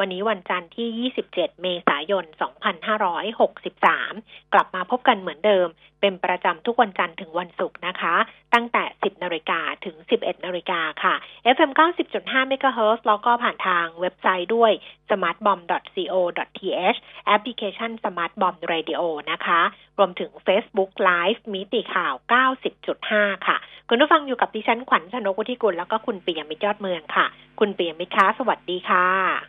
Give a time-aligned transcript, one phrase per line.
[0.00, 2.24] วันนี้วันจันทร์ที่ 27 เมษายน
[3.58, 5.66] 2563 กลับมาพบกันเหมือนเดิม
[6.00, 8.14] เป็นประจำทุกวันจันทร์ถึงวันศุกร์นะคะ
[8.54, 11.14] ตั้งแต่ 10 นาฬิกาถึง 11 นาฬิกาค่ะ
[11.54, 11.70] FM
[12.14, 14.72] 90.5 MHz แล้วก็ผ่านทางเว็บไซต์ด้วย
[15.08, 19.60] smartbomb.co.th แอปพลิเคชัน smartbomb radio นะคะ
[19.98, 22.14] รวมถึง Facebook Live มิติข่าว
[22.80, 23.56] 90.5 ค่ะ
[23.88, 27.26] คุณผู้ฟังอยู่กับดิฉันขวัญชนกุธิกุลแล้วก็คุณปิยมิตรยอดเมืองค่ะ
[27.60, 29.06] คุณปิยมิตรคะสวัสดีค่ะ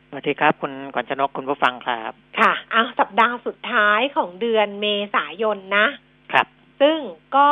[0.10, 5.88] สวัสดีครับ คุณกรชนกคุณผู้ฟังครับ ค่ะเอาสัปดาห์สุดท้ายของเดือนเมษายนนะ
[6.32, 6.46] ครับ
[6.82, 7.00] ซึ่ง
[7.38, 7.50] ก็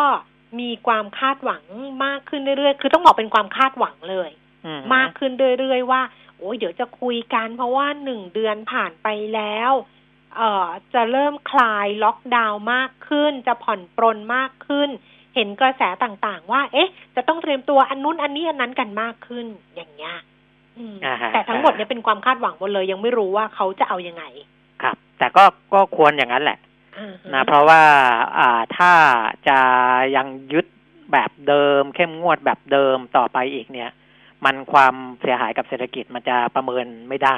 [0.60, 1.64] มีความคาดหวัง
[2.06, 4.30] มากขึ้นเรื่อยๆ คือต้องบอกเป็นความคาดหวังเลย
[4.66, 6.02] อืมากขึ้นเรื่อยๆว่า
[6.38, 9.72] โอ้ยเดี๋ยวจะคุยกันเพราะว่าหนึ่งเดือนผ่านไปแล้ว
[10.36, 14.90] เอ่อจะเริ่มคลายล็อกดาวน์มากขึ้น จะผ่อนปรนมากขึ้น
[15.36, 20.35] เห็นกระแสต่างๆ ว่า เอ๊ะ จะต้องเตรียมตัวอันนู้นอันนี้อันนั้นกันมากขึ้นอย่างเงี้ยอืมอ่าฮะ
[21.34, 24.24] แต่ทั้งหมดเนี่ยเป็นความคาดหวังหมดเลยยังไม่รู้ว่าเขาจะเอายังไง
[24.82, 26.58] ครับ แต่ก็ก็ควรอย่างนั้นแหละ
[26.98, 27.82] อ่าฮนะเพราะว่า
[28.38, 28.92] อ่าถ้า
[29.48, 29.60] จะ
[30.16, 30.66] ยังยึด
[31.12, 33.92] แบบเดิม เข้มงวดแบบเดิมต่อไปอีกเนี่ย
[34.46, 37.38] มันความเสียหายกับเศรษฐกิจมันจะประเมินไม่ได้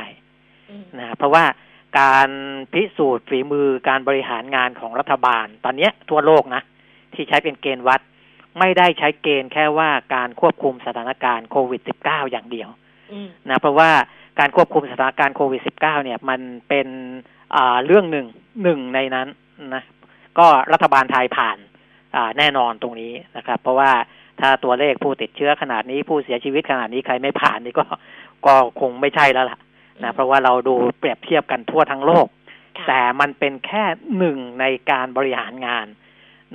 [0.69, 1.43] อืมนะเพราะว่า
[1.99, 2.29] การ
[2.73, 6.61] พิสูจน์ฝีมือการบริหารงานของรัฐบาล ตอนเนี้ยทั่วโลกนะ
[7.13, 8.01] ที่ใช้เป็นเกณฑ์วัด
[8.59, 12.86] ไม่ได้ใช้เกณฑ์แค่ว่าการควบคุมสถานการณ์โควิด -19 อย่างเดียวอืม
[13.49, 13.91] นะเพราะว่า
[14.39, 16.87] การควบคุมสถานการณ์โควิด -19 เนี่ย มันเป็น
[17.55, 18.27] อ่าเรื่องหนึ่ง
[18.63, 19.27] หนึ่งในนั้น
[19.73, 19.83] นะ
[20.37, 21.57] ก็รัฐบาลไทยผ่าน
[22.15, 23.91] อ่าแน่นอนตรงนี้นะครับ เพราะว่า
[24.39, 27.83] ถ้าตัวเลขผู้ติดเชื้อขนาดนี้ผู้เสียชีวิตขนาดนี้ใครไม่ผ่านนี่ก็
[28.45, 29.59] ก็คงไม่ใช่แล้วล่ะ
[30.03, 32.27] นะเพราะว่าเราดูเปรียบเทียบกันทั่วทั้งโลก
[32.77, 33.83] ค่ะแต่มันเป็นแค่
[34.17, 35.87] หนึ่งในการบริหารงาน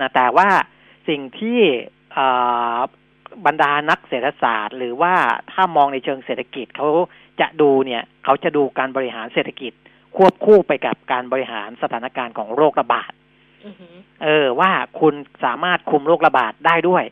[0.00, 0.48] นะแต่ว่า
[1.08, 1.60] สิ่งที่
[2.16, 2.78] อ่า
[3.46, 5.14] บรรดานักเศรษฐศาสตร์ หรือว่า
[5.52, 6.88] ถ้ามองในเชิงเศรษฐกิจเขา
[7.40, 9.72] จะดูเนี่ยเขาจะดูการบริหารเศรษฐกิจ
[10.16, 13.12] ควบคู่ไปกับการบริหารสถานการณ์ของโรคระบาด
[13.64, 14.70] อือหือเออว่า
[15.00, 17.04] คุณสามารถคุมโรคระบาดได้ด้วย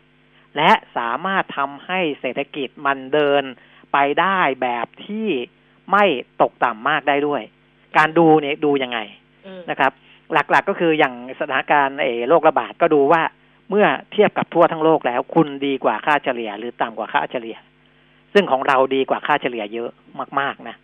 [0.57, 3.43] และสามารถทำให้เศรษฐกิจมันเดิน
[3.93, 5.29] ไปได้แบบที่
[5.93, 6.05] ไม่
[6.43, 7.43] ตกต่ำมากได้ด้วย
[7.97, 8.99] การดูเนี่ยดูยังไง
[9.47, 9.93] อืมนะครับ
[10.33, 13.23] หลักๆก็คืออย่างสถานการณ์เออโรคระบาดก็ดูว่า
[13.71, 17.57] เมื่อเทียบกับทั่วทั้งโลกแล้ว คุณดีกว่าค่าเฉลี่ย หรือต่ำกว่าค่าเฉลี่ย
[18.33, 19.91] ซึ่งของเราดีกว่าค่าเฉลี่ยเยอะ
[20.41, 20.77] มาก ๆนะ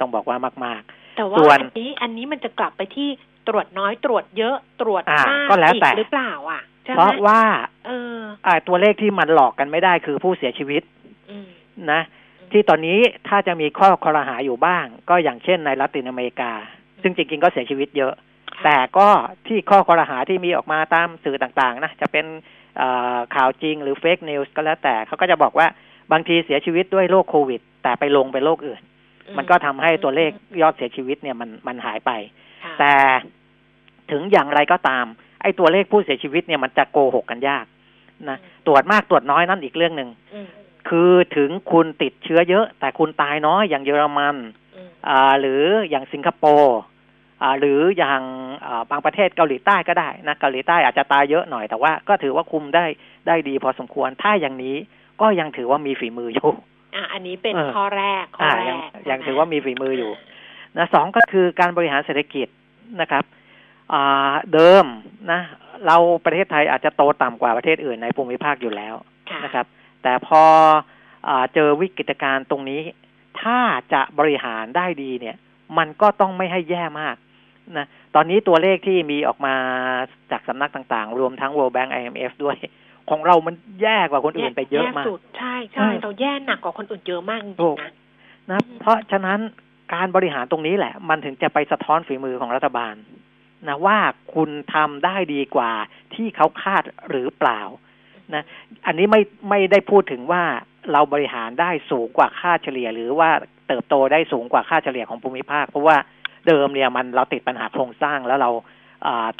[0.00, 0.82] ต้องบอกว่ามาก
[1.16, 3.08] แต่ว่าส่วนอันนี้อันนี้มันจะกลับไปที่
[3.48, 7.42] ตรวจน้อยตรวจเยอะตรวจอ่ามากก็แล้วอีแต่หรือเปล่า อะใช่ๆไหเพมราะว่า
[7.86, 10.82] เอออ่าตัวเลขที่มันหลอกกันไม่ได้คือผู้เสียชีวิต
[11.30, 11.46] อืม
[11.92, 12.00] นะ
[12.52, 16.52] ที่ตอนนี้ถ้าจะมีข้อคอรหาอยู่บ้าง ก็อย่างเช่นในละตินอเมริกา
[17.02, 18.12] ซึ่งจริงๆก็เสียชีวิตเยอะ
[18.64, 19.08] แต่ก็
[19.46, 22.26] ที่ข้อคอรหาที่มีออกมาตามสื่อต่างๆนะจะเป็น
[22.76, 25.66] เอ่อข่าวจริงหรือเฟกนิวส์ก็แล้วแต่เขาก็จะบอกว่า
[26.12, 28.80] บางทีเสียชีวิตด้วยโรคโควิด แต่ไปลงเป็นโรคอื่น
[29.36, 30.30] มันก็ทำให้ตัวเลข
[30.62, 32.10] ยอดเสียชีวิตเนี่ยมันมันหายไป
[32.64, 32.92] ค่ะแต่
[34.10, 35.06] ถึงอย่างไรก็ตาม
[35.42, 37.66] ไอ้ตัวเลขผู้เสียชีวิตเนี่ยมันจะโกหกกันยาก
[38.28, 40.46] นะตรวจมากตรวจน้อยนั่นอีกเรื่องหนึ่งอืม
[40.88, 44.36] คือถึงคุณติดเชื้อเยอะ แต่คุณตายน้อยอย่างเยอรมัน
[44.76, 46.93] อืมอ่าหรืออย่างสิงคโปร์อ่า
[47.58, 48.22] หรืออย่าง
[48.66, 52.84] อ่าบางประเทศเกาหลีใต้ก็ได้นะเกาหลีใต้อาจจะตายเยอะหน่อยแต่ว่าก็ถือว่าคุมได้
[53.26, 54.76] ได้ดีพอสมควรถ้าอย่างนี้
[55.20, 56.50] ก็ยังถือว่ามีฝีมืออยู่
[56.94, 60.12] อะอันนี้เป็นเออข้อแรกข้ออ่าแรยังกยังใช่ไหถือว่ามีฝีมืออยู่
[60.76, 62.48] นะสองก็คือการบริหารเศรษฐกิจ
[63.00, 63.24] นะครับ
[63.92, 64.84] อ่าเดิม
[65.32, 65.40] นะ
[65.86, 68.94] เราประเทศไทยอาจจะโตต่ำกว่าประเทศอื่นในภูมิภาคอยู่แล้ว
[69.30, 69.66] ค่ะนะครับ
[70.02, 70.42] แต่พอ
[71.28, 72.80] อาเจอวิกฤตการณ์ตรงนี้
[73.40, 73.58] ถ้า
[73.92, 75.36] จะบริหารได้ดีเนี่ย
[75.78, 77.16] มันก็ต้องไม่ให้แย่มาก
[77.78, 79.54] นะตอนนี้ตัวเลขที่มีออกมา
[80.30, 82.56] จากสำนักต่างๆ รวมทั้ง World Bank IMF ด้วย
[83.10, 87.92] ของเรามันแย่กว่าคนอื่นไปเยอะมากแสุดใช่ใช่ใช่เราแย่หนักกว่าคนอื่นเยอะมากจริถูงกๆนะ
[88.50, 89.40] นะอืมเพราะฉะนั้น
[89.94, 92.94] การบริหารตรงนี้แหละ มันถึงจะไปสะท้อนฝีมือของรัฐบาล
[93.68, 93.98] นะว่า
[94.34, 95.72] คุณทำได้ดีกว่า
[96.14, 97.60] ที่เขาคาดหรือเปล่า
[98.34, 98.44] นะ
[98.86, 99.20] อันนี้ไม่
[99.50, 100.42] ไม่ได้พูดถึงว่า
[100.92, 103.30] เราบริหารได้สูงกว่าค่าเฉลี่ย หรือว่า
[103.68, 105.96] เติบโตได้สูงกว่าค่าเฉลี่ยของภูมิภาค เพราะว่า
[106.48, 108.50] เดิมเนี่ยมันเราติดปัญหาโครงสร้างแล้วเรา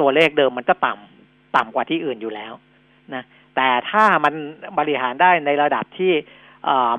[0.01, 2.53] ตัวเลขเดิมมันก็ต่ำต่ำกว่าที่อื่นอยู่แล้ว
[3.15, 3.25] นะ
[3.56, 4.35] แต่ถ้ามัน
[4.79, 6.12] บริหารได้ในระดับที่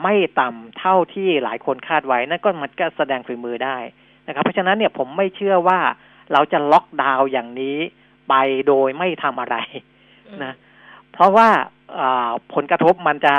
[0.04, 3.78] ไม่ต่ำเท่าที่หลายคนคาดไว้นั่นก็มันก็แสดงฝีมือได้
[4.28, 5.80] นะครับ เพราะฉะนั้นเนี่ยผมไม่เชื่อว่า
[6.34, 7.78] เราจะล็อกดาวน์อย่างนี้
[8.30, 8.34] ไป
[8.68, 9.58] โดยไม่ทำอะไร
[10.44, 10.54] นะ
[11.12, 11.50] เพราะว่า
[12.54, 13.36] ผลกระทบมันจะ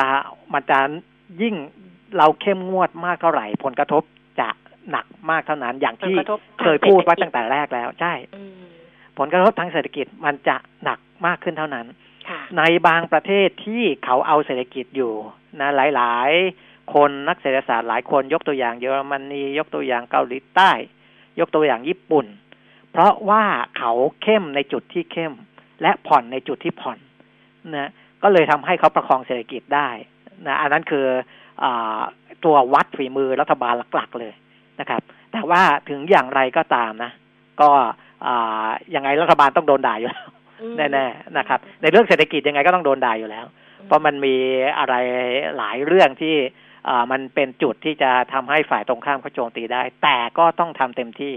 [0.54, 0.78] มันจะ
[1.42, 1.54] ยิ่ง
[2.18, 4.02] เราเข้มงวดมากเท่าไหร่ ผลกระทบ
[4.40, 4.48] จะ
[4.90, 6.16] หนักมากเท่านั้น อย่างที่
[6.60, 8.14] เคยพูดว่าตั้งแต่แรกแล้วใช่
[9.18, 11.86] ผลกระทบทางเศรษฐกิจมันจะหนักมากขึ้นเท่านั้น
[12.58, 15.12] ในบางประเทศที่เขาเอาเศรษฐกิจอยู่
[15.60, 20.70] นะหลายๆ คนนักเศรษฐศาสตร์หลายคนยกตัวอย่างเยอรมนียกตัวอย่างเกาหลีใต้
[21.40, 22.26] ยกตัวอย่างญี่ปุ่น
[22.90, 23.44] เพราะว่า
[23.78, 23.92] เขา
[24.22, 25.34] เข้มในจุดที่เข้ม
[25.82, 26.98] และผ่อนในจุดที่ผ่อน
[27.76, 27.90] นะ
[28.22, 29.88] ก็เลยทำให้เขาประคองเศรษฐกิจได้
[30.46, 31.06] นะอันนั้นคือ
[31.62, 31.64] อ
[32.44, 34.32] ตัววัดฝีมือรัฐบาลหลัก ๆ เลย
[34.80, 35.02] นะครับ
[35.32, 37.12] แต่ว่าถึงอย่างไรก็ตามนะ
[37.60, 37.70] ก็
[38.94, 40.26] ยังไงรัฐบาลต้องโดนด่าอยู่แล้ว
[40.76, 43.46] แน่ๆนะครับ ในเรื่องเศรษฐกิจยังไงก็ต้องโดนด่าอยู่แล้ว
[43.86, 44.36] เพราะมันมี
[44.78, 44.94] อะไร
[45.56, 46.36] หลายเรื่องที่
[47.10, 51.34] มันเป็นจุดที่จะทำให้ฝ่ายตรงข้ามเขาโจมตีได้ แต่ก็ต้องทำเต็มที่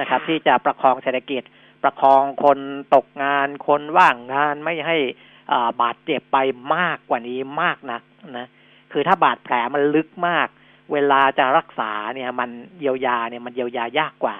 [0.00, 1.42] นะครับ ที่จะประคองเศรษฐกิจ
[1.82, 2.58] ประคองคน
[2.94, 4.96] ตกงานคนว่างงานไม่ให้
[5.82, 6.38] บาดเจ็บไป
[6.74, 8.02] มากกว่านี้มากนัก
[8.38, 8.46] นะ
[8.92, 10.48] คือถ้าบาดแผลมันลึกมาก
[10.92, 12.50] เวลาจะรักษาเนี่ยมัน
[12.80, 14.38] เยียวยาเนี่ยมันเยียวยายากกว่า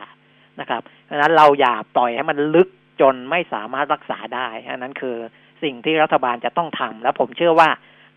[0.61, 2.69] นะครับดังนั้นเราอย่าปล่อยให้มันลึก
[3.01, 5.17] จนไม่สามารถรักษาได้อันนั้นคือ
[5.63, 7.69] สิ่งที่รัฐบาลจะต้องทำแล้วผมเชื่อว่า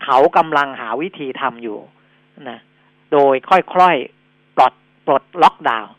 [0.04, 1.78] เขากำลังหาวิธีทำอยู่
[2.50, 2.60] นะ
[3.12, 4.72] โดยค่อยๆปลด
[5.06, 5.94] ปลดล็อกดาวน์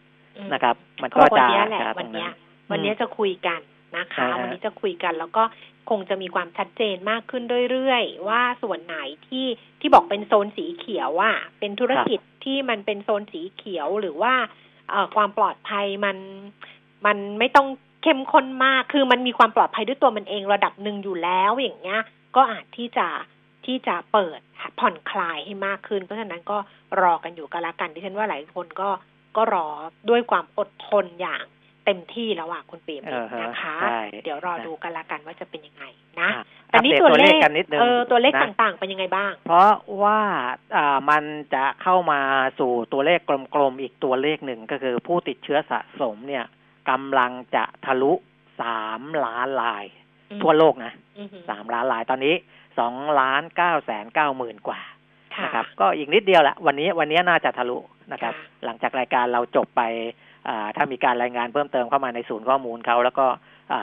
[0.53, 1.45] นะครับ มันก็จะ
[1.99, 2.27] วันนี้
[2.71, 3.59] วันนี้จะคุยกัน
[3.97, 5.43] นะคะ วันนี้จะคุยกันแล้วก็
[5.89, 8.97] คงจะมีความชัดเจนมากขึ้นเรื่อยๆ ว่าส่วนไหน
[9.27, 9.47] ที่
[9.79, 14.33] ที่บอกเป็นโซนสีเขียวว่าเป็นธุรกิจที่มันเป็นโซนสีเขียวหรือว่า
[14.89, 16.17] เอความปลอดภัยมัน
[17.05, 17.67] มันไม่ต้อง
[18.03, 22.01] เข้มข้นมาก คือมันมีความปลอดภัยด้วยตัวมันเองระดับหนึ่งอยู่แล้วอย่างเงี้ย
[22.35, 23.07] ก็อาจที่จะ
[23.65, 24.39] ที่จะเปิด
[24.79, 26.57] ผ่อนคลายให้มากขึ้น เพราะฉะนั้นก็
[27.01, 28.89] รอกันอยู่กันละกันที่ฉันว่าหลายคนก็
[29.37, 29.67] ก็รอ
[30.09, 31.45] ด้วยความอดทนอย่าง
[31.85, 33.01] เต็มที่แล้วอะคุณปีม
[33.41, 33.75] นะคะ
[34.23, 35.83] เดี๋ยวรอดูกันละกันว่าจะเป็นยังไง
[36.21, 36.29] นะ
[36.67, 37.33] แต่นี้ตัวเลข
[37.79, 39.73] เออตัวเลขต่างๆเป็นยังไงบ้าง เพราะ
[40.03, 40.19] ว่า
[40.75, 41.23] อ่ามัน
[41.53, 42.19] จะเข้ามา
[42.59, 43.19] สู่ตัวเลข
[43.55, 46.45] กลมๆอีกตัวเลขหนึ่งก็คือผู้ติดเชื้อสะสมเนี่ย
[46.89, 48.13] กำลังจะทะลุ
[48.61, 49.85] สามล้านลาย
[50.41, 50.93] ทั่วโลกนะ
[51.49, 52.35] สามล้านลายตอนนี้
[52.79, 54.81] สองล้านเก้าแสนเก้าหมื่นกว่า
[55.43, 57.77] นะครับ ก็อีกนิดเดียวแหละวันนี้วันนี้น่าจะทะลุ
[58.11, 58.33] นะครับ
[58.65, 59.81] หลังจากรายการเราจบไป
[60.75, 63.27] ถ้ามีการรายงานเพิ่มเติมเข้ามาในศูนย์ข้อมูลเขาแล้วก็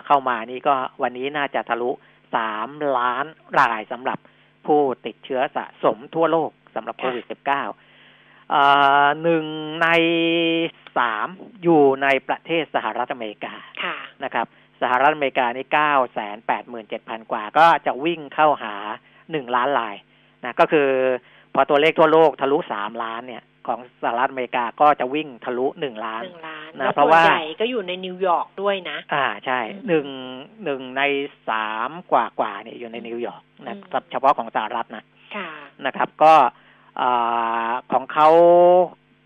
[0.06, 1.91] เข้ามานี่ก็วันนี้น่าจะทะลุ
[2.35, 2.69] สาม
[2.99, 3.26] ล้าน
[3.61, 4.19] รายสำหรับ
[4.67, 9.44] ผู้ติดเชื้อสะสมทั่วโลกสำหรับโควิด -19 หนึ่ง
[9.82, 9.88] ใน
[10.99, 11.26] สาม
[11.62, 13.94] อยู่ในประเทศสหรัฐอเมริกาะ
[14.25, 14.47] นะครับ
[14.82, 18.75] สหรัฐอเมริกานี่เก้าแสนแปดหมื่นเจ็ดพันกว่า ก็จะวิ่งเข้าหา
[19.31, 19.97] หนึ่งล้านลาย
[20.44, 20.88] นะก็คือ
[21.55, 26.23] พอตัวเลขทั่วโลกทะลุสามล้านเนี่ย ของสหรัฐอเมริกาก็จะวิ่งทะลุหนึ่งล้าน
[26.81, 30.06] นะเพราะว่าใหญ่ก็อยู่ในนิวยอร์กด้วยนะ อ่าใช่หนึ่ง
[30.64, 31.03] หนึ่งใน
[31.49, 33.76] สามกว่ากว่าเนี่ยอยู่ในนิวยอร์กนะ
[34.11, 35.05] เฉพาะของสหรัฐนะ
[35.87, 36.35] นะครับ ก็
[37.93, 38.29] ของเขา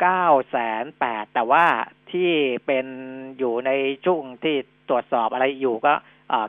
[0.00, 1.64] เก้าแสนแปดแต่ว่า
[2.12, 2.30] ที่
[2.66, 2.86] เป็น
[3.38, 3.70] อยู่ใน
[4.04, 4.56] ช่วงที่
[4.88, 5.92] ตรวจสอบอะไรอยู่ก็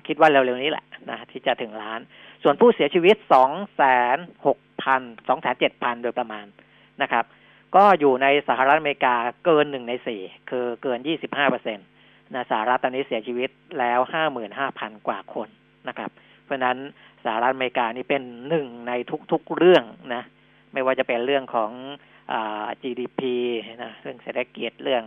[0.07, 1.99] คิดว่าเร็วๆนี้แหละนะที่จะถึงล้าน
[2.43, 3.83] ส่วนผู้เสียชีวิตสองแส
[4.15, 6.45] นหกพันสองแสนเจ็ดพันโดยประมาณ
[7.01, 7.25] นะครับ
[7.75, 9.15] ก็อยู่ในสหรัฐอเมริกา
[9.45, 11.83] เกินหนึ่งในสี่คือเกินยี่สิบห้าเปอร์เซ็นต
[12.33, 15.47] นะสหรัฐตอนนี้เสียชีวิตแล้วห้าหมื่นห้าพันกว่าคน
[15.87, 16.09] นะครับ
[16.43, 16.77] เพราะนั้น
[17.23, 18.93] สหรัฐอเมริกานี่เป็นหนึ่งใน
[19.31, 19.83] ทุกๆเรื่อง
[20.13, 20.23] นะ
[20.73, 21.71] ไม่ว่าจะเป็นเรื่องของ
[22.31, 22.33] อ
[22.81, 23.21] GDP
[23.83, 25.03] นะเรื่องเศรษฐกิจเรื่อง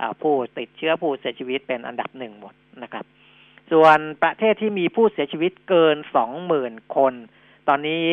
[0.00, 3.04] อผู้ติดเชื้อผู้เสียชีวิตเป็นอันดับหนึ่งหมดนะครับ
[3.72, 7.14] ส่วนประเทศที่มีผู้เสียชีวิตเกินสองหมื่นคน
[7.68, 8.06] ตอนนี้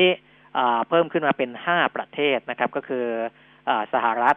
[0.89, 3.05] เพิ่มขึ้นมาเป็นห้าประเทศนะครับ ก็คือ
[3.94, 4.36] สหรัฐ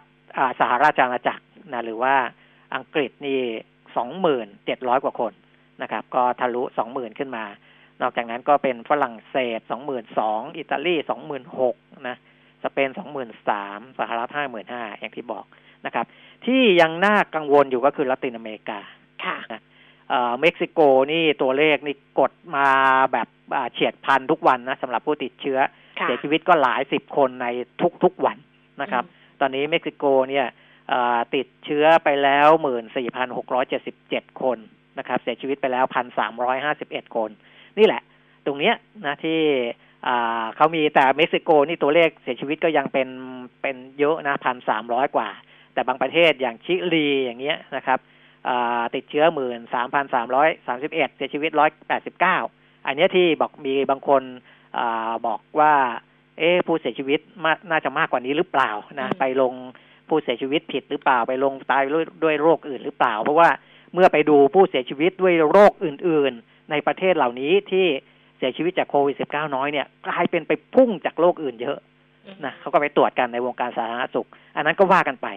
[0.60, 2.14] สหราชอาณาจักรนะหรือว่า
[2.74, 3.40] อังกฤษนี่
[3.96, 5.32] สองหมื่นเจ็ดร้อยกว่าคน
[5.82, 7.44] นะครับ ก็ทะลุสองหมื่นขึ้นมา
[8.02, 11.76] นอกจากนั้นก็เป็นฝรั่งเศสสองหมื่นสองอิตาลีสองหมื่นหก
[12.08, 12.16] นะ
[12.64, 15.44] สเปนสองหมื่นสามสหรัฐห้าหมื่นห้าอย่างที่บอก
[15.86, 16.06] นะครับ
[16.46, 18.80] ที่ยังน่ากังวลอยู่ก็คือละตินอเมริกา
[19.24, 19.36] ค่ะ
[20.40, 20.80] เม็กซิโก
[21.12, 22.68] นี่ตัวเลขนี่กดมา
[23.12, 23.28] แบบ
[23.72, 25.58] เฉียดพันทุกวันนะสำหรับผู้ติดเชื้อ
[26.02, 27.46] เสียชีวิตก็หลายสิบคนใน
[28.04, 28.36] ทุกๆวัน
[28.82, 29.04] นะครับ
[29.40, 30.46] ตอนนี้เม็กซิโกเนี่ย
[31.34, 34.58] ติดเชื้อไปแล้วหมื่นสี่พันหกร้อยเจ็ดสิบเจ็ดคน
[34.98, 37.30] นะครับ เสียชีวิตไปแล้วพันสามร้อยห้าสิบเอ็ดคน
[37.78, 38.02] นี่แหละ
[38.46, 38.74] ตรงเนี้ย
[39.06, 39.40] นะที่
[40.56, 43.08] เขามีแต่เม็กซิโกนี่ตัวเลขเสียชีวิตก็ยังเป็น
[43.62, 45.28] เป็นเยอะนะพันสามร้อยกว่า
[45.74, 47.98] แต่บางประเทศอย่างชิลีอย่างเงี้ยนะครับ
[48.94, 52.38] ติดเชื้อหมื่นสามพันสามร้อยสามสิบเอ็ดเสียชีวิตร้อยแปดสิบเก้า
[52.86, 54.22] อันนี้ที่บอกมีบางคน
[54.78, 54.80] อ
[55.26, 55.74] บอกว่า
[56.38, 59.52] เอ๊ผู้เสียชีวิตมากน่าจะมากกว่านี้หรือเปล่านะไปลง
[60.08, 63.48] ผู้เสียชีวิตผิดหรือเปล่าไปลงตายด้วยด้วยโรคอื่นหรือเปล่า เพราะว่า
[63.94, 67.86] เมื่อไปดูผู้เสียชีวิตด้วยโรคอื่น ๆ ในประเทศเหล่านี้ที่
[68.38, 71.78] เสียชีวิตจากโควิด -19 น้อยเนี่ยกลายเป็นไปพุ่งจากโรคอื่นเยอะ
[72.44, 75.28] นะเขาก็ไปตรวจกันในวงการสาธารณสุข อันนั้นก็ว่ากันไป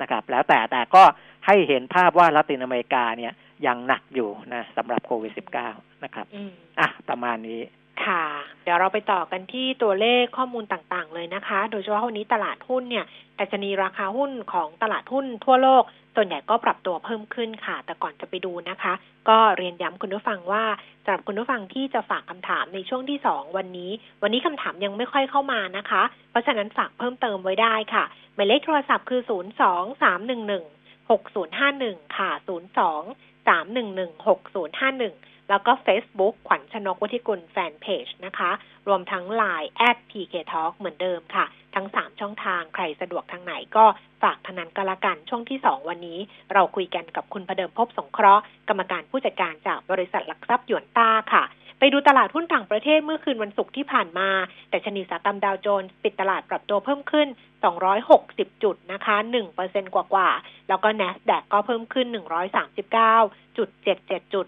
[0.00, 1.02] นะครับ แล้วแต่แต่ก็
[1.46, 3.32] ให้เห็นภาพว่าละตินอเมริกาเนี่ย
[3.66, 5.32] ยังหนักอยู่นะสำหรับโควิด
[5.68, 7.60] -19 นะครับอืมอะประมาณนี้
[8.04, 8.24] ค่ะ
[8.62, 13.04] เดี๋ยวเราไปต่อกันที่ตัวเลขข้อมูลต่างๆ เลยนะคะ โดยเฉพาะวันนี้ตลาดหุ้นเนี่ย
[13.38, 15.82] ดัชนีราคาหุ้นของตลาดหุ้นทั่วโลก
[16.16, 18.92] ส่วนใหญ่ก็ปรับตัวเพิ่มขึ้นค่ะ แต่ก่อนจะไปดูนะคะ
[19.28, 20.64] ก็เรียนย้ำคุณผู้ฟังว่า
[21.04, 23.90] สำหรับคุณผู้ฟังที่จะฝากคำถามในช่วงที่สองวันนี้
[24.22, 33.64] วันนี้คำถามยังไม่ค่อยเข้ามานะคะ เพราะฉะนั้นฝากเพิ่มเติมไว้ได้ค่ะหมายเลขโทรศัพท์คือ 0 2 3 1 1 6 0 5 1 ค่ะ 0 2 3
[33.76, 38.50] 1 1 6 0 5 1 แล้วก็ Facebook ขวัญชนกวุฒิกุลแฟนเพจนะคะ
[38.88, 41.44] รวมทั้ง Line at PK Talk เหมือนเดิมค่ะ
[41.74, 43.84] ทั้ง 3 ช่องทางใครสะดวกทางไหนก็
[44.22, 46.18] ฝากทางนั้นก็แล้วกันช่วงที่ 2 วันนี้
[46.52, 51.44] เราคุยกันกับคุณประเดิมพบสงเคราะห์กรรมการผู้จัดการจากบริษัทหลักทรัพย์หยวนต้าค่ะ
[51.78, 54.28] ไปดูตลาดหุ้นต่างประเทศเมื่อคืนวันศุกร์ที่ผ่านมา
[54.70, 57.28] แต่ชนีสากรรมดาวโจนส์ปิดตลาดปรับตัวเพิ่มขึ้น
[57.62, 59.16] 260 จุดนะคะ
[59.54, 60.28] 1%กว่ากว่า
[60.68, 64.46] แล้วก็ NASDAQ ก็เพิ่มขึ้น 139.77จุด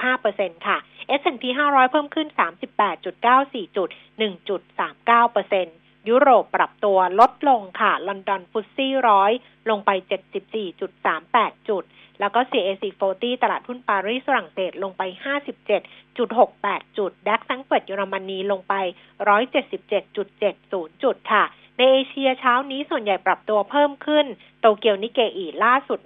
[0.00, 0.76] 1.65%ค่ะ
[1.20, 2.28] S&P 500 เพิ่มขึ้น
[3.00, 3.88] 38.94 จุด
[4.18, 9.32] 1.39%ยุโรปปรับตัวลดลงค่ะ ลอนดอนฟุตซี่ร้อย
[9.70, 9.90] ลงไป
[10.80, 11.84] 74.38 จุด
[12.20, 15.02] แล้วก็ CAC 40 ตลาดหุ้นปารีสฝรั่งเศสลงไป
[15.80, 18.74] 57.68 จุด ดัคซังเฟิร์ตเยอรมนีลงไป
[19.48, 21.44] 177.70 จุดค่ะ
[21.76, 24.26] ในเอเชียเช้านี้ส่วนใหญ่ปรับตัวเพิ่มขึ้น
[24.60, 25.98] โตเกียวนิเกอีล่าสุด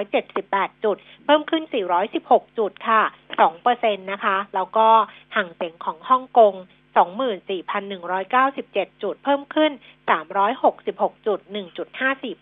[0.00, 1.62] 19,678 จุด เพิ่มขึ้น
[2.10, 3.02] 416 จุดค่ะ
[3.52, 4.88] 2%นะคะ แล้วก็
[5.36, 6.54] ห่างเสียงของฮ่องกง
[6.96, 9.72] 24,197 จุดเพิ่มขึ้น
[10.48, 11.38] 366จุด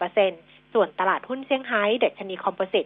[0.04, 2.84] 1.54%ส่วนตลาดหุ้นเซี่ยงไฮ้เดัชนีคอมโพสิต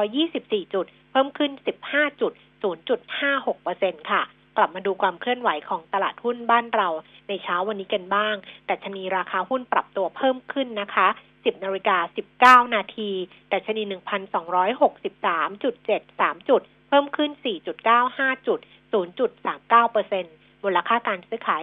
[0.00, 1.50] 2,824 จุด เพิ่มขึ้น
[1.86, 4.22] 15 จุด 0.56%ค่ะ
[4.56, 6.88] กลับมาดูความเคลื่อนไหวของตลาดหุ้นบ้านเรา
[7.28, 8.34] ในเช้าวันนี้กันบ้าง
[8.66, 13.10] แต่ชนีราคาหุ้นปรับตัวเพิ่มขึ้นนะคะ10นาฬิกา19 นาที
[13.48, 17.30] แต่ชนี 1,263.73 จุด เพิ่มขึ้น
[17.88, 18.58] 4.95 จุด
[18.92, 21.62] 0.39% มูลค่าการซื้อขาย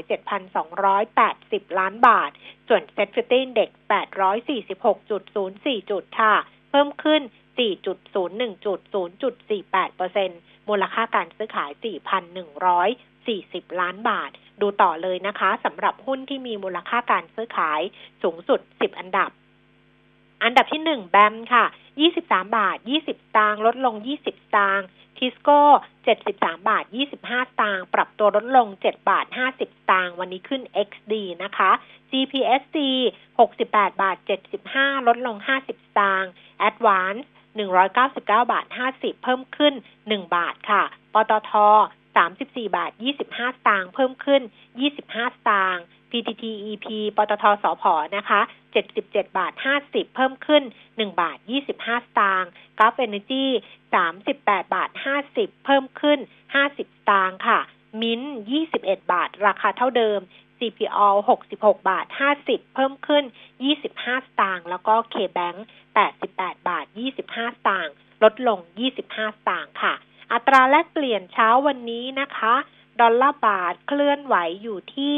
[1.09, 2.31] 7,280 ล้านบาท
[2.67, 3.69] ส่วน Set 50 Index
[4.59, 6.33] 846.04 จุดค่ะ
[6.69, 7.21] เพิ่มขึ้น
[7.57, 8.79] 4.01จุด
[9.53, 11.71] 0.48%มูลค่าการซื้อขาย
[12.55, 17.81] 4,140 ล้านบาท ดูต่อเลยนะคะสำหรับหุ้นที่มีมูลค่าการซื้อขาย
[18.23, 19.29] สูงสุด 10 อันดับ
[20.43, 21.65] อันดับที่1แบมค่ะ
[22.11, 24.81] 23 บาท 20 ตางลดลง 20 ตาง
[25.17, 25.61] ทิสโก้
[26.13, 31.71] 73 บาท 25 สตางค์ ปรับตัวลดลง 7 บาท 50 สตางค์ วันนี้ขึ้น XD นะคะ
[32.11, 32.77] GPSC
[33.39, 34.17] 68 บาท
[34.61, 35.69] 75 ลดลง 50 ส
[35.99, 36.31] ตางค์
[36.69, 37.23] Advance
[37.85, 39.73] 199 บาท 50 เพิ่มขึ้น
[40.05, 41.51] 1 บาทค่ะ ปตท
[42.15, 42.91] 34 บาท
[43.25, 44.41] 25 สตางค์เพิ่มขึ้น
[44.89, 47.83] 25 สตางค์ PTT EP ปตทสพ
[48.17, 48.41] นะคะ
[48.83, 49.53] 77 บาท
[49.83, 51.37] 50 เพิ่มขึ้น 1 บาท
[51.73, 53.45] 25 สตางค์กราฟเอเนจี
[54.09, 54.89] 38 บาท
[55.27, 56.19] 50 เพิ่มขึ้น
[56.53, 56.79] 50 ส
[57.09, 57.59] ตางค์ค่ะ
[58.01, 58.21] มิ้น
[58.65, 60.19] 21 บาท ราคาเท่าเดิม
[60.59, 61.07] CPO
[61.49, 62.05] 66 บาท
[62.41, 63.23] 50 เพิ่มขึ้น
[63.75, 65.57] 25 สตางค์แล้วก็ KBank
[66.13, 67.93] 88 บาท 25 สตางค์
[68.23, 69.95] ลดลง 25 สตางค์ค่ะ
[70.33, 72.55] อัตราแลกเปลี่ยนเช้าวันนี้นะคะ
[73.01, 75.15] ดอลลาร์บาทเคลื่อนไหวอยู่ที่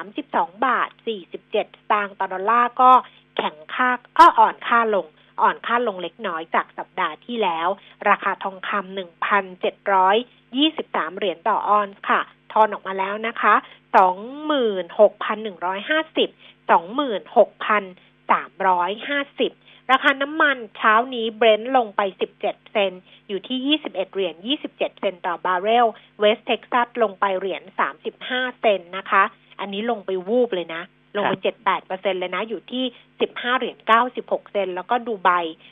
[0.00, 0.88] 32 บาท
[1.18, 1.54] 47 ส
[1.92, 2.90] ตางค์ต่อดอลลาร์ก็
[3.36, 5.06] แข็งค่าก็อ่อนค่าลง
[5.42, 7.68] อ่อนค่าลงเล็กน้อยจากสัปดาห์ที่แล้ว
[8.08, 12.20] ราคาทองคำ1,723 เหรียญต่อออนซ์ค่ะ
[12.52, 13.54] ทอนออกมาแล้วนะคะ
[13.98, 16.30] 26,150
[16.70, 19.59] 26,350
[19.90, 22.00] ราคาน้ำมันเช้านี้เบรนท์ลงไป
[22.36, 24.34] 17 เซนต์อยู่ที่ 21 เหรียญ
[24.68, 25.86] 27 เซนต์ต่อบาร์เรล
[26.20, 27.62] เวสเท็กซัสลงไปเหรียญ
[28.10, 29.24] 35 เซนต์นะคะ
[29.60, 30.82] อันนี้ลงไปวูบเลยนะ
[31.16, 32.84] ลงไป 78เปอร์เซ็นเลยนะ อยู่ที่
[33.20, 33.76] 15 เหรียญ
[34.14, 35.30] 96 เซนต์แล้วก็ดูไบ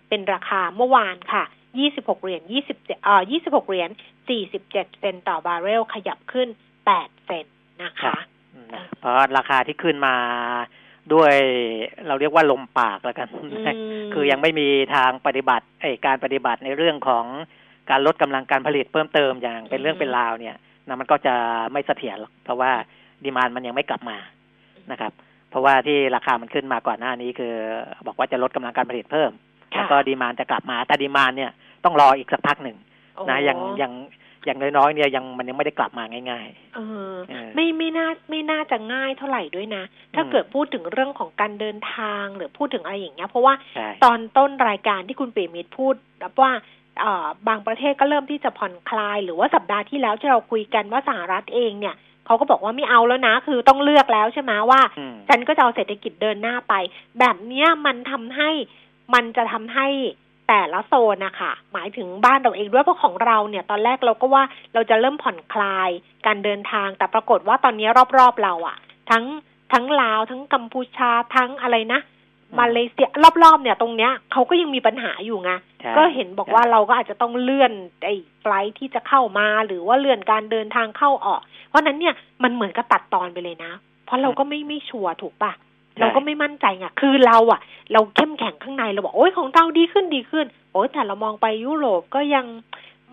[0.09, 1.45] เป็นราคาเมื่อวานค่ะ
[1.85, 3.91] 26 เหรียญ27เอ่อ 26 เหรียญ
[4.29, 6.49] 47 เซนต์ต่อบาร์เรล ขยับขึ้น
[6.89, 8.15] 8 เซนต์นะคะ
[8.75, 10.15] นะเพราะราคาที่ขึ้นมา
[11.15, 11.35] ด้วย
[12.07, 13.29] เราเรียกว่าลมปากแล้วกัน
[14.15, 17.25] คือยังไม่มีทางปฏิบัติไอการปฏิบัติในเรื่องของ
[17.91, 21.35] การลดกำลังการผลิตเพิ่มเติมอย่างเป็นเรื่องเป็นราวเนี่ยนะมันก็จะ
[21.73, 22.71] ไม่เสถียรหรอกเพราะว่า
[23.25, 24.17] demand มันยังไม่กลับมา
[24.91, 25.13] นะครับ
[25.51, 27.53] เพราะว่าที่ราคามันขึ้นมาก่อนหน้านี้คือ
[28.07, 29.31] บอกว่าจะลดกำลังการผลิตเพิ่ม
[29.75, 31.51] ค่ะแล้วก็ดีมานจะกลับมา แต่ดีมานเนี่ย
[31.85, 32.77] ต้องรออีกสักพักหนึ่ง
[33.31, 33.93] นะยังยัง
[34.45, 36.81] อย่างน้อยๆเนี่ยยังมันยังไม่ได้กลับมาง่ายเอ
[37.13, 39.83] อเออ ไม่ไม่น่าไม่น่าจะง่ายเท่าไหร่ด้วยนะ
[40.15, 45.95] ถ้าอืมเกิดพูดถึงเรื่องของการเดินทางหรือพูดถึงอะไรอย่างเงี้ยเพราะว่าๆใช่ตอนต้นรายการที่คุณเปรมิตรพูด
[46.43, 46.53] ว่า
[47.01, 51.95] เอ่อบางประเทศก็เริ่มที่จะผ่อนคลาย หรือว่าสัปดาห์ที่แล้วที่เราคุยกันว่าสหรัฐเองเนี่ย
[52.27, 56.75] เขาก็บอกว่าไม่เอาแล้วนะ คือต้องเลือกแล้วใช่ไหมว่าอืมฉันก็จะเอาเศรษฐกิจเดินหน้าไป
[57.21, 58.51] แบบเนี้ยมันทำให้
[59.15, 59.89] มันจะทำให้
[60.49, 64.43] แต่ละโซนนะคะหมายถึงบ้านเราเองด้วยเพราะของเราเนี่ย ตอนแรกเราก็ว่า
[64.75, 65.91] เราจะเริ่มผ่อนคลาย
[66.27, 67.89] การเดินทาง แต่ปรากฏว่าตอนนี้
[68.19, 68.77] รอบๆเราอะ
[69.11, 69.25] ทั้ง
[69.73, 72.01] ทั้งลาวทั้งกัมพูชาทั้งอะไรนะ
[72.51, 73.09] อืมมาเลเซีย
[73.43, 75.51] รอบๆเนี่ยตรงเนี้ยเขาก็ยังมีปัญหาอยู่ไง
[75.81, 77.73] ใช่ก็เห็นบอกว่าเราก็อาจจะต้องเลื่อน
[78.05, 83.73] ไอ้ไฟลท์ที่จะเข้ามาหรือว่าเลื่อนการเดินทางเข้าออก เพราะฉะนั้นเนี่ยมันเหมือนกับตัดตอนไปเลยนะ
[84.05, 85.68] เพราะเราก็ไม่ไม่ชัวร์ถูกปะใช่
[86.01, 87.61] เราก็ไม่มั่นใจไงคือเราอะ
[87.93, 92.47] เราเข้มแข็งข้างในเราบอกโอ้ยของเราดีขึ้นดีขึ้น โอ้ยแต่เรามองไปยุโรปก็ยัง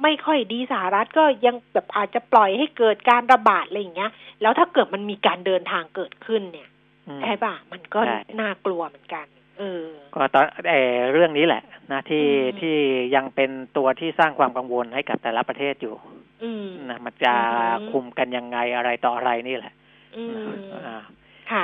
[0.04, 4.12] ไม่ค่อยดีสหรัฐก็ยังแบบอาจจะปล่อยให้เกิดการระบาดอะไรอย่างเงี้ย
[4.42, 6.70] แล้วถ้าเกิดมันมีการเดินทางเกิดขึ้นเนี่ย
[7.08, 9.26] อืมใช่ปะมันก็ใช่น่ากลัวเหมือนกัน
[9.60, 12.76] เออก็ตอนเออเรื่องนี้แหละ นะที่อืมที่
[13.16, 15.96] ยังเป็นตัวที่สร้างความกังวลให้กับแต่ละประเทศอยู่
[16.44, 19.74] อืมนะมันจะอือฮึคุมกันยังไงอะไรต่ออะไรนี่แหละ
[20.18, 20.98] อืมอ่าค่ะ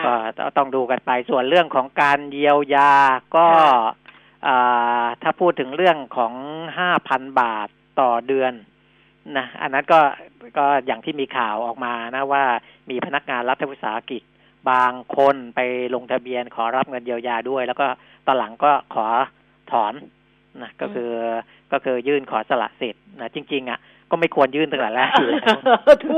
[0.06, 2.94] ก็ต้องดูกันไปส่วนเรื่องของการเยียวยา
[3.36, 3.74] ก็ค่ะ
[4.48, 6.34] อ่าถ้าพูดถึงเรื่องของ
[6.78, 7.68] ห้าพันบาท
[8.00, 8.54] ต่อเดือน
[9.38, 10.00] นะอันนั้นก็
[10.58, 12.44] ก็อย่างที่มีข่าวออกมานะว่า
[12.90, 14.22] มีพนักงานรัฐวิสาหกิจ
[14.70, 15.60] บางคนไป
[15.96, 17.88] ลงทะเบียนขอรับเงินเยียวยาด้วย แล้วก็
[18.28, 19.06] ตอนหลังก็ขอ
[19.72, 19.94] ถอน
[20.62, 21.12] นะก็คือ
[21.72, 26.16] ก็คือยื่นขอสละสิทธิ์นะจริง ๆ อะ ก็ไม่ควรยื่นตั้งแต่แรกอยู่แล้วถู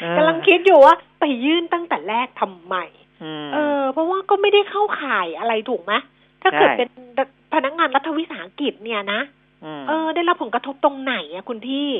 [0.00, 2.76] กกำลังคิดอยู่ว่าไปยื่นตั้งแต่แรกทำไม
[3.22, 5.92] อืมเออ เพราะว่าก็ไม่ได้เข้าข่ายอะไรถูกไหม
[6.42, 6.88] ถ้าเกิดใช่เป็น
[7.54, 9.20] พนักงานรัฐวิสาหกิจเนี่ยนะ
[9.80, 11.90] มเออ ได้รับผลกระทบตรงไหนอะคุณพี่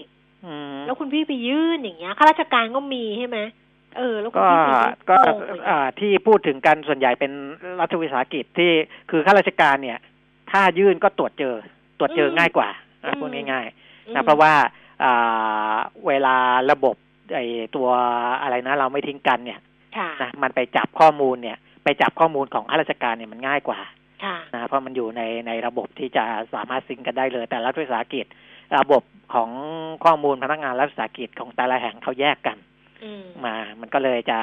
[0.75, 3.39] มแล้วคุณพี่ไปยื่นอย่างเงี้ยข้าราชการก็มีใช่ไหม
[3.99, 7.33] เออ แล้วคุณก็พี่ไปยื่นก็ตรงเลยอ่าที่พูดถึงกันส่วนใหญ่เป็น
[7.81, 8.71] รัฐวิสาหกิจที่
[9.11, 9.99] คือข้าราชการเนี่ย
[10.51, 11.55] ถ้ายื่นก็ตรวจเจอ
[11.99, 12.69] ตรวจเจอง่ายกว่า
[13.05, 14.53] นะพูดง่ายๆนะเพราะว่า
[15.05, 15.76] อ่า
[16.07, 16.37] เวลา
[16.71, 16.97] ระบบ
[17.34, 17.45] ไอ้
[17.76, 17.88] ตัว
[18.42, 19.60] อะไรนะ เราไม่ทิ้งกันเนี่ย
[19.97, 23.80] ค่ะนะมันไปจับข้อมูลเนี่ย ไปจับข้อมูลของข้าราชการเนี่ยมันง่ายกว่า
[24.25, 28.26] ค่ะนะเพราะมันอยู่ในในระบบที่จะสามารถซิงก์กันได้เลย แต่รัฐวิสาหกิจ
[28.78, 29.02] ระบบ
[29.34, 29.50] ของ
[30.04, 32.56] ข้อมูลพนักงานรัฐวิสาหกิจของแต่ละแห่งเขาแยกกัน
[33.04, 34.38] อืมมา มันก็เลยจะ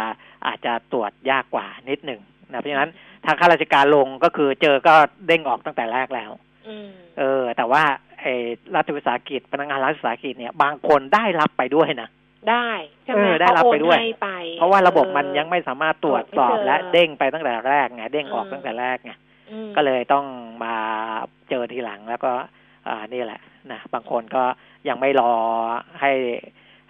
[0.47, 2.21] อาจจะตรวจยากกว่านิดหนึ่ง
[2.51, 2.91] นะเพราะฉะนั้น
[3.25, 4.93] ถ้าข้าราชการลงก็คือเจอก็
[5.27, 6.31] เด้งออกตั้งแต่แรกแล้ว
[6.67, 7.83] อืมเออ แต่ว่า
[8.21, 8.35] ไอ้
[8.75, 12.09] รัฐวิสาหกิจพนักงานรัฐวิสาหกิจเนี่ย บางคนได้รับไปด้วยนะ
[12.49, 12.69] ได้
[13.05, 19.11] ใช่ไหมเออได้รับไปด้วยเขาโอนให้ไปเพราะว่าระบบมันออยังไม่สามารถตรวจสอบตรวจไม่เจอและเด้งไปตั้งแต่แรกไงเด้งออกอืมตั้งแต่แรกไง
[19.51, 20.25] อืมก็เลยต้อง
[20.63, 20.75] มา
[21.49, 22.31] เจอทีหลังแล้วก็
[22.87, 23.39] อ่านี่แหละ
[23.71, 24.43] นะบางคนก็
[24.87, 25.31] ยังไม่รอ
[26.01, 26.11] ให้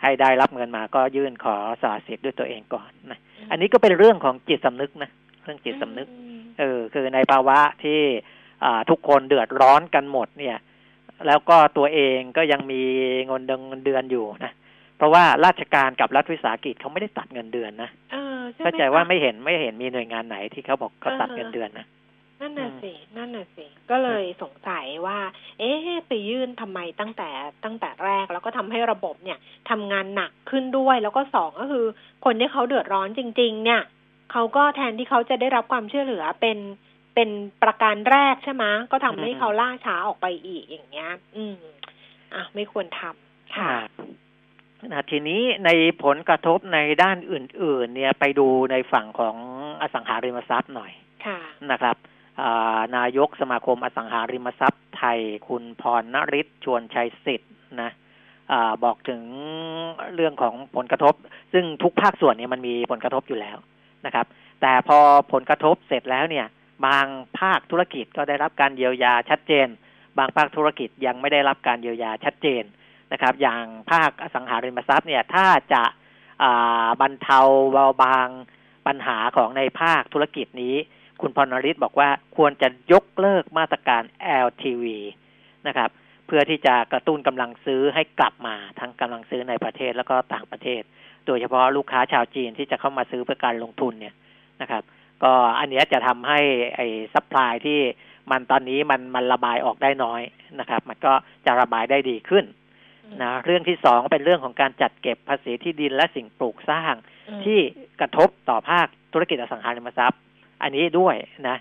[0.02, 3.20] ให้ได้รับเงินมาก็ยื่นขอสาสิทธิ์ด้วยตัวเองก่อนนะ
[3.52, 5.10] อันนี้ก็เป็นเรื่องของจิตสำนึกนะ
[5.44, 8.00] เรื่องจิตสำนึกอืมเออ คือในภาวะที่
[8.64, 10.58] อ่าทุกคนเดือดร้อนกันหมดเนี่ย
[11.28, 12.82] แล้วก็ตัวเองก็ยังมี
[13.28, 14.54] เงินเดือนเงินเดือนอยู่นะ
[15.00, 21.86] เพราะว่าราชการกับรัฐวิสาหกิจเขาไม่ได้ตัดเงินเดือนนะเออช่ไหมเข้าใจว่าคะไม่เห็นไม่เห็นมีหน่วยงานไหนที่เขาบอกเขาตัดอ่าฮะเงินเดือนนะ
[22.42, 25.20] นั่นน่ะอืมสิ นั่นน่ะสิ ก็เลยสงสัยว่า
[25.60, 27.30] เอ๊ะ ไปยื่นทำไมตั้งแต่
[27.64, 29.38] ตั้งแต่แรก แล้วก็ทำให้ระบบเนี่ย
[29.70, 31.86] ทำงานหนักขึ้นด้วย แล้วก็สองก็คือ
[32.26, 33.82] คนที่เขาเดือดร้อนจริง ๆ เนี่ย
[34.32, 36.58] เขาก็แทนที่เขาจะได้รับความช่วยเหลือเป็น
[37.16, 37.30] เป็น
[37.64, 41.56] ประการแรกใช่ไหมก็ทำให้อืมเขาล่าช้าออกไปอีกอย่างเงี้ย อืม
[42.34, 43.68] อะ ไม่ควรทำค่ะ
[44.88, 45.70] นะทีนี้ใน
[46.04, 49.36] ผลกระทบในด้านอื่น ๆ เนี่ยไปดูในฝั่งของ
[49.82, 50.92] อสังหาริมทรัพย์หน่อย
[51.26, 51.40] ค่ะ
[51.72, 51.96] นะครับ
[52.42, 57.92] อ่านายกสมาคมอสังหาริมทรัพย์ไทยคุณพรนริศชวนชัยสิทธิ์นะ
[58.52, 59.22] อาบอกถึง
[60.16, 61.14] เรื่องของผลกระทบ
[61.54, 63.58] ซึ่งทุกภาคส่วนเนี่ยมันมีผลกระทบอยู่แล้ว
[64.06, 64.26] นะครับ
[64.62, 64.98] แต่พอ
[65.34, 66.46] ผลกระทบเสร็จแล้วเนี่ย
[66.86, 67.06] บาง
[67.40, 69.68] ภาคธุรกิจก็ได้รับการเยียวยาชัดเจน
[70.18, 72.64] บางภาคธุรกิจยังไม่ได้รับการเยียวยาชัดเจน
[73.14, 77.40] นะครับ อย่างภาคอสังหาริมทรัพย์เนี่ยถ้าจะบรรเทา
[77.74, 78.28] เบาบาง
[78.88, 80.76] ปัญหาของในภาคธุรกิจนี้
[81.22, 84.04] คุณพรนริศบอกว่าควรจะยกเลิกมาตรการ
[84.46, 84.86] LTV
[85.68, 85.90] นะครับ
[86.28, 90.82] เพื่อที่จะกระตุ้นกำลังซื้อให้กลับมาทั้งกำลังซื้อในประเทศแล้วก็ต่างประเทศ
[91.26, 94.16] โดยเฉพาะลูกค้าชาวจีนที่จะเข้ามาซื้อเพื่อการลงทุนเนี่ย
[94.62, 94.84] นะครับ
[95.24, 96.40] ก็อันนี้จะทำให้
[96.76, 97.80] ไอ้ supply ที่
[98.32, 100.22] มันตอนนี้มันมันระบายออกได้น้อย
[100.60, 101.14] นะครับ มันก็
[101.46, 102.46] จะระบายได้ดีขึ้น
[103.24, 106.94] นะเรื่องที่สองเป็นเรื่องของการจัดเก็บภาษีที่ดินและสิ่งปลูกสร้าง
[107.30, 107.60] อืมที่
[108.02, 110.22] กระทบต่อภาคธุรกิจอสังหาริมทรัพย์
[110.62, 111.16] อันนี้ด้วย
[111.48, 111.58] นะ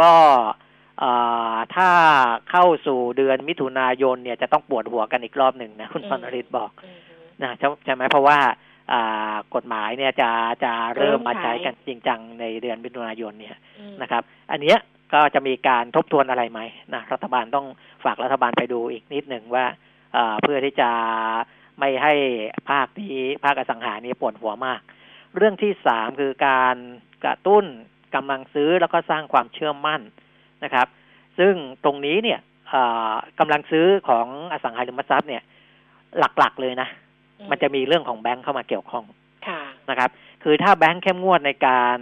[0.00, 0.12] ก็
[0.98, 1.12] เอ่
[1.54, 1.88] อถ้า
[2.50, 6.98] เข้าสู่เดือนมิถุนายนเนี่ยจะต้องปวดหัวกันอีกรอบหนึ่งนะคุณอืมพรนริศบอกอืม
[7.38, 8.38] เนะใช่ใช่ไหมเพราะว่า
[8.92, 10.30] อ่ากฎหมายเนี่ยจะ
[10.64, 14.78] จะเริ่มมาใช้กันจริงจังในเดือนมิถุนายนเนี่ยอืมนะครับ อันเนี้ย
[15.12, 16.60] ก็จะมีการทบทวนอะไรไหม
[16.94, 17.66] นะรัฐบาลต้อง
[18.04, 19.64] ฝากรัฐบาลไปดูอีกนิดหนึ่งว่า
[20.12, 20.90] เอ่อเพื่อที่จะ
[21.78, 22.14] ไม่ให้
[22.70, 23.12] ภาคที่
[23.44, 24.80] ภาคอสังหานี้ปวดหัวมาก
[25.36, 26.76] เรื่องที่สามคือการ
[27.24, 27.64] กระตุ้น
[28.14, 30.00] กำลังซื้อแล้วก็สร้างความเชื่อมั่น
[30.64, 30.86] นะครับ
[31.38, 35.42] ซึ่งตรงนี้เนี่ยเอ่อกำลังซื้อของอสังหาริมทรัพย์เนี่ย
[36.18, 36.88] หลักๆเลยนะ
[37.50, 39.04] มันจะมีเรื่องของแบงค์เข้ามาเกี่ยวข้อง
[39.46, 40.10] ค่ะนะครับ
[40.42, 41.96] คือถ้าแบงค์เข้มงวดในการ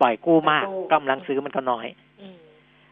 [0.00, 1.86] ปล่อยกู้มากปล่อยกู้กำลังซื้อมันก็น้อย
[2.20, 2.36] อืม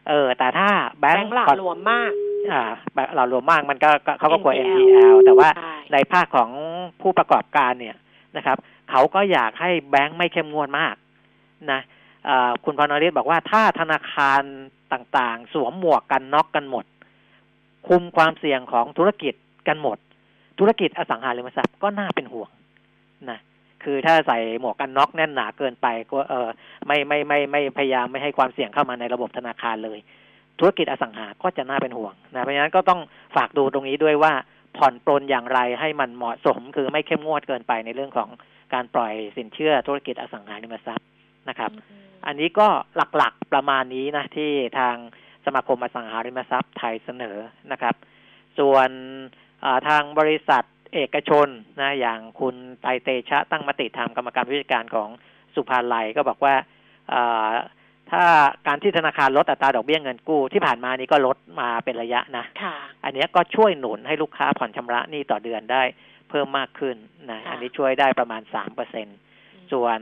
[0.09, 2.11] เออ แต่ถ้าแบแบงงค์ค์หละหลวมมาก
[2.51, 2.61] อ่า
[2.93, 6.49] แบงค์หล่อรวมมากมันก็ก็เขาก็กลัว NPL NPL แต่ว่าใช่ในภาคของ
[7.01, 7.95] ผู้ประกอบการเนี่ย
[8.37, 8.57] นะครับ
[8.89, 10.95] เขาก็อยากให้แบงค์ไม่เข้มงวดมาก
[11.71, 11.81] นะ
[12.25, 14.41] เอ่อคุณพรนริศบอกว่าถ้าธนาคาร
[14.93, 16.85] ต่างๆ สวมหมวกกันน็อกกันหมด
[17.87, 19.33] คุมความเสี่ยงของธุรกิจ
[19.67, 19.97] กันหมด
[20.59, 22.49] ธุรกิจอสังหาริมทรัพย์ก็น่าเป็นห่วง
[23.29, 23.39] นะ
[23.83, 26.47] คือถ้าใส่หมวกกันน็อกแน่นหนาเกินไปก็เออ
[26.87, 29.99] ไม่ไม่ไม่ไม่พยายามไม่ให้ความเสี่ยงเข้ามาในระบบธนาคารเลย
[30.61, 33.01] ธุรกิจอสังหาก็จะน่าเป็นห่วงนะเพราะฉะนั้นก็ต้อง
[33.35, 34.33] ฝากดูตรงนี้ด้วยว่า
[34.77, 38.29] ผ่อนปลนอย่างไรให้มันเหมาะสม คือไม่เข้มงวดเกินไปในเรื่องของ
[38.73, 41.07] การปล่อยสินเชื่อธุรกิจอสังหาริมทรัพย์
[41.49, 41.71] นะครับ
[42.25, 42.67] อันนี้ก็
[43.17, 44.95] หลักๆประมาณนี้นะที่ทาง
[45.45, 47.37] สมาคมอสังหาริมทรัพย์ไทยเสนอ
[47.71, 47.95] นะครับ
[48.59, 48.89] ส่วน
[49.63, 51.47] อ่าทางบริษัทเอกชน
[51.79, 55.09] นะอย่างคุณไตรเตชะตั้งมติธรรมกรรมการผู้จัดการของ
[55.55, 56.55] สุภาลัยก็บอกว่า
[57.13, 57.51] อ่า
[58.11, 58.23] ถ้า
[58.67, 65.83] การที่ธนาคารลดอัตราดอกเบี้ยเงินกู้ที่ผ่านมานี้ก็ลดมาเป็นระยะนะค่ะอันเนี้ยก็ช่วยหนุนให้ลูกค้าผ่อนชำระหนี้ต่อเดือนได้
[66.29, 66.95] เพิ่มมากขึ้น
[67.31, 69.07] นะค่ะอันนี้ช่วยได้ประมาณสามเปอร์เซ็น
[69.71, 69.99] ส่วน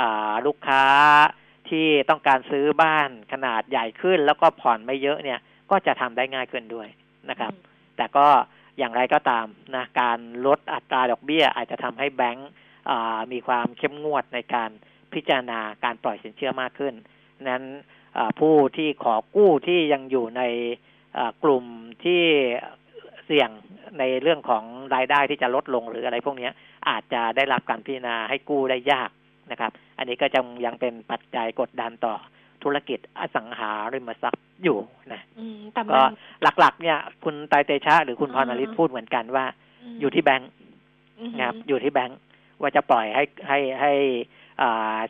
[0.00, 0.84] อ่าลูกค้า
[1.68, 6.88] ที่ต้องการซื้อบ้านขนาดใหญ่ขึ้น แล้วก็ผ่อนไม่เยอะเนี่ย ก็จะทำได้ง่ายขึ้นด้วย
[7.30, 7.52] นะครับ
[7.96, 8.26] แต่ก็
[8.78, 12.50] อย่างไรก็ตามนะการลดอัตราดอกเบี้ย อาจจะทำให้แบงก์
[12.90, 14.70] อ่ามีความเข้มงวดในการ
[15.14, 16.94] พิจารณาการปล่อยสินเชื่อมากขึ้น
[17.48, 17.62] นั้น
[18.16, 20.42] อ่าผู้ที่ขอกู้ที่ยังอยู่ใน
[21.16, 21.64] อ่ากลุ่ม
[22.04, 22.22] ที่
[23.26, 23.50] เสี่ยง
[23.98, 26.52] ในเรื่องของรายได้ที่จะลดลงหรืออะไรพวกเนี้ย
[26.88, 29.10] อาจจะได้รับการพิจารณาให้กู้ได้ยาก
[29.50, 32.14] นะครับ อันนี้ก็จะยังเป็นปัจจัยกดดันต่อ
[32.62, 34.78] ธุรกิจอสังหาริมทรัพย์อยู่
[35.12, 36.14] นะอืมแต่ก็มัน
[36.60, 39.44] หลักๆ เนี่ย คุณไตรเตชะหรือคุณอืมพรนริศพูดเหมือนกันว่า
[40.00, 40.50] อยู่ที่แบงค์
[41.18, 42.18] อืมนะครับอยู่ที่แบงค์
[42.60, 44.43] ว่าจะปล่อยให้ให้ให้อ่า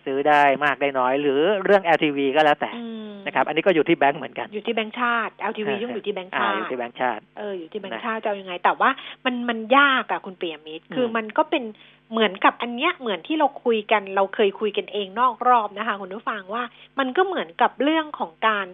[0.05, 8.91] ซื้อได้มากได้น้อย หรือเรื่อง LTV ก็แล้วแต่อืมนะครับอันนี้ก็อยู่ที่แบงค์เหมือนกัน อยู่ที่แบงค์ชาติ LTV อ่ายุ่งอยู่ที่แบงค์อ่าชาอยู่ติที่แบงค์ชาติเอออยู่ที่แบงค์นะชาติจะเอายังไง แต่ว่า
[9.25, 11.65] มันมันยากอะคุณเปียมิตรคืออมมันก็เป็น
[12.11, 16.63] เหมือนกับอันเนี้ยเหมือนที่เราคุยกันเราเคยคุยกันเองนอกรอบนะคะคุณผู้ฟังว่า
[16.99, 18.67] มันก็เหมือนกับเรื่องของการ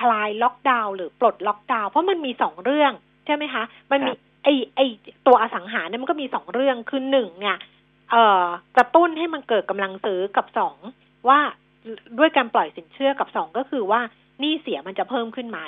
[0.00, 2.92] คลายล็อกดาวน์หรือปลดล็อกดาวน์เพราะมันมีสองเรื่อง
[3.26, 4.12] ใช่ไหมคะ มันมี
[4.44, 4.80] ไอไอ
[5.26, 7.56] ตัวอสังหาเนี่ยมันก็มีสองเรื่องคือหนึ่งเนี่ย
[8.10, 8.44] เอ่อ
[8.76, 10.76] กระตุ้นให้มันเกิดกำลังซื้อกับสอง
[11.28, 11.40] ว่า
[12.18, 14.00] ด้วยการปล่อยสินเชื่อกับสองก็คือว่า
[14.40, 15.60] หนี้เสียมันจะเพิ่มขึ้นไหม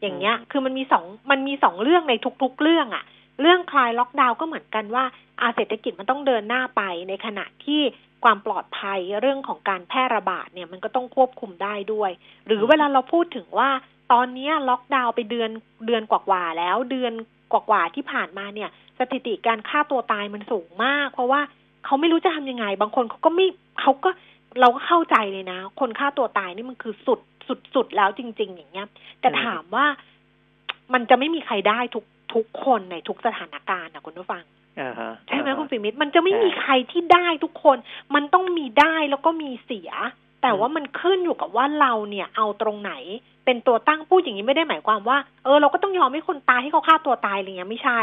[0.00, 3.04] อย่างเงี้ยอืมคือมันมีสองมันมีสองเรื่องในทุกๆเรื่องอะ
[3.40, 5.04] เรื่องคลายล็อกดาวน์ก็เหมือนกันว่า
[5.40, 7.80] อาเศรษฐกิจมันต้องเดินหน้าไปในขณะที่
[8.24, 12.10] ความปลอดภัยเรื่องของการแพร่ระบาดเนี่ยมันก็ต้องควบคุมได้ด้วย
[12.46, 13.70] หรือเวลาเราพูดถึงว่า
[14.12, 15.50] ตอนเนี้ยล็อกดาวน์ไปเดือน
[15.86, 17.12] เดือนกว่าๆแล้วเดือน
[17.52, 21.40] กว่าๆที่ผ่านมาเนี่ย สถิติการฆ่าตัวตายมันสูงมาก เพราะว่า
[21.88, 23.46] เขาไม่รู้จะทำยังไง บางคนเขาก็ไม่
[23.80, 24.10] เขาก็
[24.60, 28.86] เราก็เข้าใจเลยนะ คนฆ่าตัวตายนี่มันคือสุดสุดสุดแล้วจริง ๆ อย่างเงี้ย
[29.20, 29.86] แต่อืมถามว่า
[30.92, 34.42] มันจะไม่มีใครได้ทุกทุกคนในทุกสถานการณ์นะคุณผู้ฟัง
[34.80, 37.76] อ่าฮะใช่ไหมอ่าฮะคุณปิมิตรมันจะไม่ใช่มีใครที่ได้ทุกคน
[38.14, 39.90] มันต้องมีได้แล้วก็มีเสีย
[40.42, 42.92] แต่ว่ามันขึ้นอยู่กับว่าเราเนี่ย เอาตรงไหน
[43.44, 48.00] เป็นตัวตั้งพูดอย่างนี้ไม่ได้หมายความว่า เออเราก็ต้องยอมให้คนตายให้เขาฆ่าตัวตายอะไรเงี้ยไม่ใช่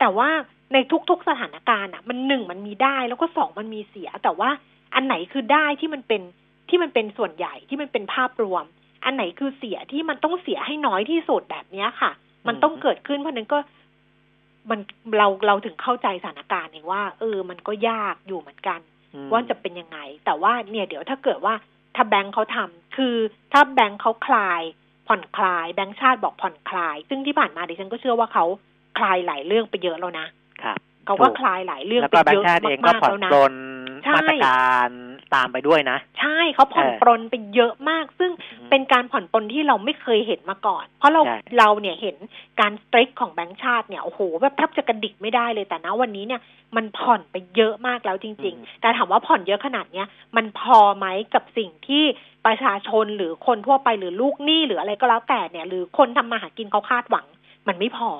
[0.00, 0.28] แต่ว่า
[0.72, 0.76] ใน
[1.10, 4.50] ทุก ๆสถานการณ์อะ มันหนึ่งมันมีได้แล้วก็สองมันมีเสีย แต่ว่า
[4.94, 6.22] อันไหนคือได้ที่มันเป็น
[6.68, 8.64] ที่มันเป็นส่วนใหญ่ที่มันเป็นภาพรวม
[9.04, 12.10] อันไหนคือเสียที่มันต้องเสียให้น้อยที่สุดแบบเนี้ยค่ะ
[12.48, 13.58] มันต้องเกิดขึ้นเพราะฉะนั้นก็
[14.70, 14.80] มัน
[15.18, 18.80] เราเราถึงเข้าใจสถานการณ์เองว่า เออ มันก็ยากอยู่เหมือนกัน
[19.14, 21.54] อืมว่าจะเป็นยังไง แต่ว่าเนี่ยเดี๋ยวถ้าเกิดว่า
[21.96, 23.16] ถ้าแบงค์เขาทำคือ
[23.52, 24.62] ถ้าแบงค์เขาคลาย
[25.08, 28.44] ผ่อนคลาย แบงค์ชาติบอกผ่อนคลาย ซึ่งที่ผ่านมาดิฉันก็เชื่อว่าเขา
[28.98, 30.26] คลายหลายเรื่องไปเยอะแล้วนะ
[30.64, 33.54] ครับเขาก็ถูกคลายหลายเรื่องแล้วไปก็แบงเยค์อะชาติเองก็มากผ่ๆอนแล้วนะปลน
[34.04, 34.88] ใช่มาตรการ
[35.34, 42.16] ตามไปด้วยนะ ใช่เขาผ่อนเออปรนไปเยอะมาก ซึ่งอืมเป็นการผ่อนปลนที่เราไม่เคยเห็นมาก่อน เพราะเราใช่เราเนี่ยเห็น
[42.60, 46.40] การสตริกของแบงก์ชาติเนี่ยโอ้โหแบบแทบจะกระดิกไม่ได้เลยแต่นะวันนี้เนี่ย
[46.76, 52.04] มันผ่อนไปเยอะมากแล้วจริง ๆ แต่ถามว่าผ่อนเยอะขนาดเนี้ยมันพอไหมกับสิ่งที่
[52.46, 57.26] ประชาชนหรือคนทั่วไปหรือลูกหนี้หรืออะไรก็แล้วแต่เนี่ย หรือคนทำมาหากินเขาคาดหวัง
[57.68, 58.10] มันไม่พอ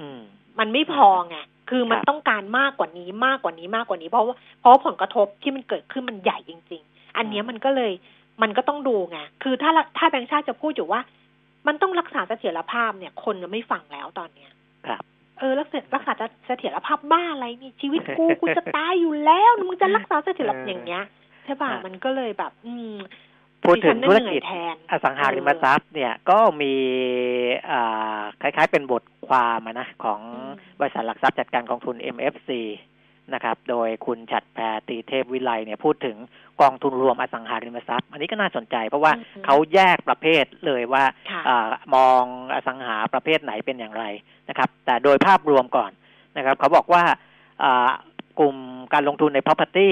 [0.00, 0.20] อืม
[0.58, 1.36] มันไม่พอไง
[1.70, 7.92] คือมันครับต้องการมากกว่านี้มากกว่านี้มากกว่านี้ เพราะว่าเพราะว่าผลกระทบที่มันเกิดขึ้นมันใหญ่จริง ๆ อันเนี้ยมันก็เลย
[8.42, 11.00] มันก็ต้องดูไงคือถ้าถ้าแบงค์ชาติจะพูดอยู่ว่า
[11.66, 14.50] มันต้องรักษาเสถียรภาพเนี่ย คนจะไม่ฟังแล้วตอนเนี้ย
[14.86, 15.02] ครับ
[15.38, 16.12] เออรักษารักษา
[16.46, 21.04] เสถียรภาพบ้าอะไรนี่ชีวิตกูกูจะตายอยู่แล้วมึงจะรักษาเสถียรภาพอย่างเงี้ย
[21.44, 22.94] ใช่ป่ะอ่ามัมันก็เลยแบบ อืม
[23.66, 26.74] พูดถึงดิฉันธุรเหนื่กิอจยแทนอสังหาริมทรัพย์เนี่ยก็มี
[27.70, 32.50] อ่าคล้ายๆเป็นบทความอะนะของอืมบริษัทหลักทรัพย์จัดการกองทุน MFC
[33.34, 36.16] นะครับ โดยคุณฉัดแพรตีเทพวิไลเนี่ยพูดถึง
[36.60, 42.22] กองทุนรวมอสังหาริมทรัพย์ อันนี้ก็น่าสนใจ เพราะว่าอืมเขาแยกประเภทเลยว่าค่ะอามอง
[42.54, 44.04] อสังหาประเภทไหนเป็นอย่างไร
[44.48, 45.90] นะครับ แต่โดยภาพรวมก่อน
[46.36, 47.02] นะครับ เขาบอกว่า
[47.62, 47.90] อ่า
[48.38, 48.56] กลุ่ม
[48.92, 49.90] การลงทุนใน property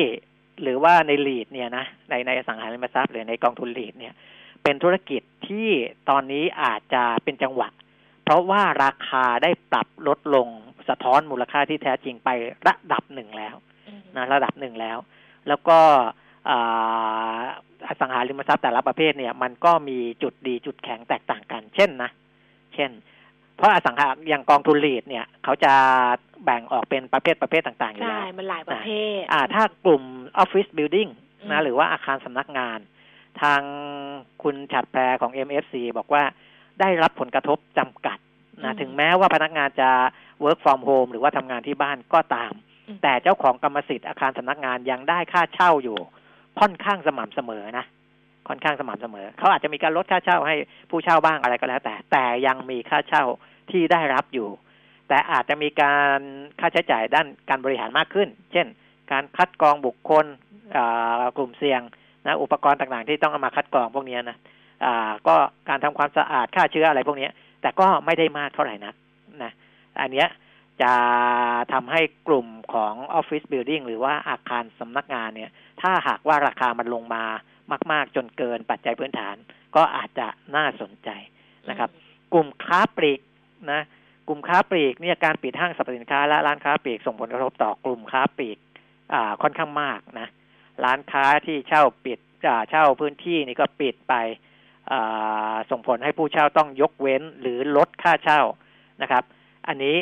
[0.63, 4.15] หรือว่าใน lead เนี่ยนะในในอสังหาริมทรัพย์หรือในกองทุน lead เนี่ย
[4.63, 5.69] เป็นธุรกิจที่
[6.11, 7.69] ตอนนี้อาจจะเป็นจังหวะ
[8.25, 10.49] เพราะว่าราคาได้ปรับลดลง
[10.89, 12.29] สะท้อนมูลค่าที่แท้จริงไป
[12.67, 13.55] ระดับหนึ่งแล้ว
[13.89, 14.99] อืมนะระดับหนึ่งแล้ว
[15.49, 15.79] แล้วก็
[16.51, 17.39] อ่า
[17.89, 22.11] อสังหาริมทรัพย์แต่ละประเภทเนี่ย มันก็มีจุดดีจุดแข็งแตกต่างกัน เช่นนะ
[22.75, 22.91] เช่น
[23.57, 25.73] เพราะอสังหาอย่างกองทุนลีดเนี่ยเขาจะ
[26.45, 28.89] แบ่งออกเป็นประเภทประเภทต่างๆอยู่ใช่แล้วมันหลายประเภ
[29.19, 30.03] ท อ่า ถ้ากลุ่ม
[30.39, 31.09] ออฟฟิศบิลดิ่ง
[31.41, 32.79] อืนะมหรือว่าอาคารสำนักงาน
[33.43, 33.61] ทาง
[34.43, 36.23] คุณฉัดแพรของ MFC บอกว่า
[36.81, 38.19] ได้รับผลกระทบจำกัด
[38.65, 39.91] นะถึงแม้ว่าพนักงานจะ
[40.43, 42.53] work from home หรือว่าทำงานที่บ้านก็ตาม
[42.89, 45.99] อืมแต่เจ้าของกรรมสิทธิ์อาคารสำนักงานยังได้ค่าเช่าอยู่
[46.61, 47.85] ค่อนข้างสม่ำเสมอนะ
[48.49, 50.57] ค่อนข้างสม่ำเสมอ เขาอาจจะมีการลดค่าเช่าให้
[50.91, 53.25] ผู้เช่าบ้างอะไรก็แล้ว แต่แต่ยังมีค่าเช่า
[53.71, 54.49] ที่ได้รับอยู่
[55.09, 56.19] แต่อาจจะมีการ
[56.61, 58.67] ค่าใช้จ่ายด้านการบริหารมากขึ้น เช่น
[59.13, 60.27] การคัดกรองบุคคล
[61.37, 61.81] กลุ่มเสี่ยง
[62.27, 64.37] นะอุปกรณ์ต่างๆ ที่ต้องเอามาคัดกรองพวกนี้นะ
[65.29, 65.35] ก็
[65.69, 67.29] การทำความสะอาดฆ่าเชื้ออะไรพวกนี้
[67.63, 68.95] แต่ก็ไม่ได้มากเท่าไหร่นัก
[69.43, 69.53] นะ
[70.01, 70.29] อันเนี้ย
[70.83, 70.95] จะ
[71.73, 75.51] ทำให้กลุ่มของออฟฟิศบิลดิ่งหรือว่าอาคารสำนักงานเนี่ย
[75.81, 77.25] ถ้าหากว่าราคามันลงมา
[77.93, 79.37] มากๆ จนเกินปัจจัยพื้นฐาน
[79.77, 81.11] ก็อาจจะน่าสนใจ
[81.71, 81.91] นะครับ
[82.33, 83.21] กลุ่มค้าปลีก
[83.73, 83.83] นะ
[84.29, 88.59] กลุ่มค้าปลีกเนี่ยการปิดห้างสรรพสินค้าและร้านค้าปลีกส่งผลกระทบต่อกลุ่มค้าปลีก
[89.15, 90.29] อ่าค่อนข้างมากนะ
[90.85, 94.15] ร้านค้าที่เช่าปิดอ่าเช่าพื้นที่นี่ก็ปิดไป
[94.93, 98.41] อ่าส่งผลให้ผู้เช่าต้องยกเว้นหรือลดค่าเช่า
[99.03, 99.25] นะครับ
[99.69, 99.97] อันนี้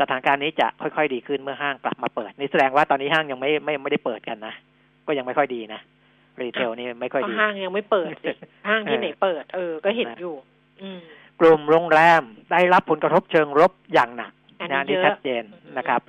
[0.00, 4.54] สถานการณ์นี้จะค่อยๆ ดีขึ้นเมื่อห้างกลับมาเปิด นี่แสดงว่าตอนนี้ห้างยังไม่ไม่ไม่ได้เปิดกันนะ
[5.06, 5.80] ก็ยังไม่ค่อยดีนะ
[6.42, 8.32] รีเทลนี่ไม่ค่อยก็ดีห้างยังไม่เปิดสิ
[8.68, 10.34] ห้างที่เออไหนเปิด เออ ก็เห็นนะอยู่
[10.82, 11.00] อืม
[11.40, 12.22] กลุ่มโรงแรม
[12.52, 15.42] ได้รับผลกระทบเชิงลบอย่างหนักอันนะนี้นี่เยอะชัดเจน
[15.78, 16.00] นะครับ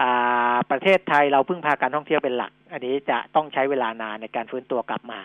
[0.00, 5.20] อ่าประเทศไทยเราพึ่งพาการท่องเที่ยวเป็นหลัก อันนี้จะต้องใช้เวลานานในการฟื้นตัวกลับมา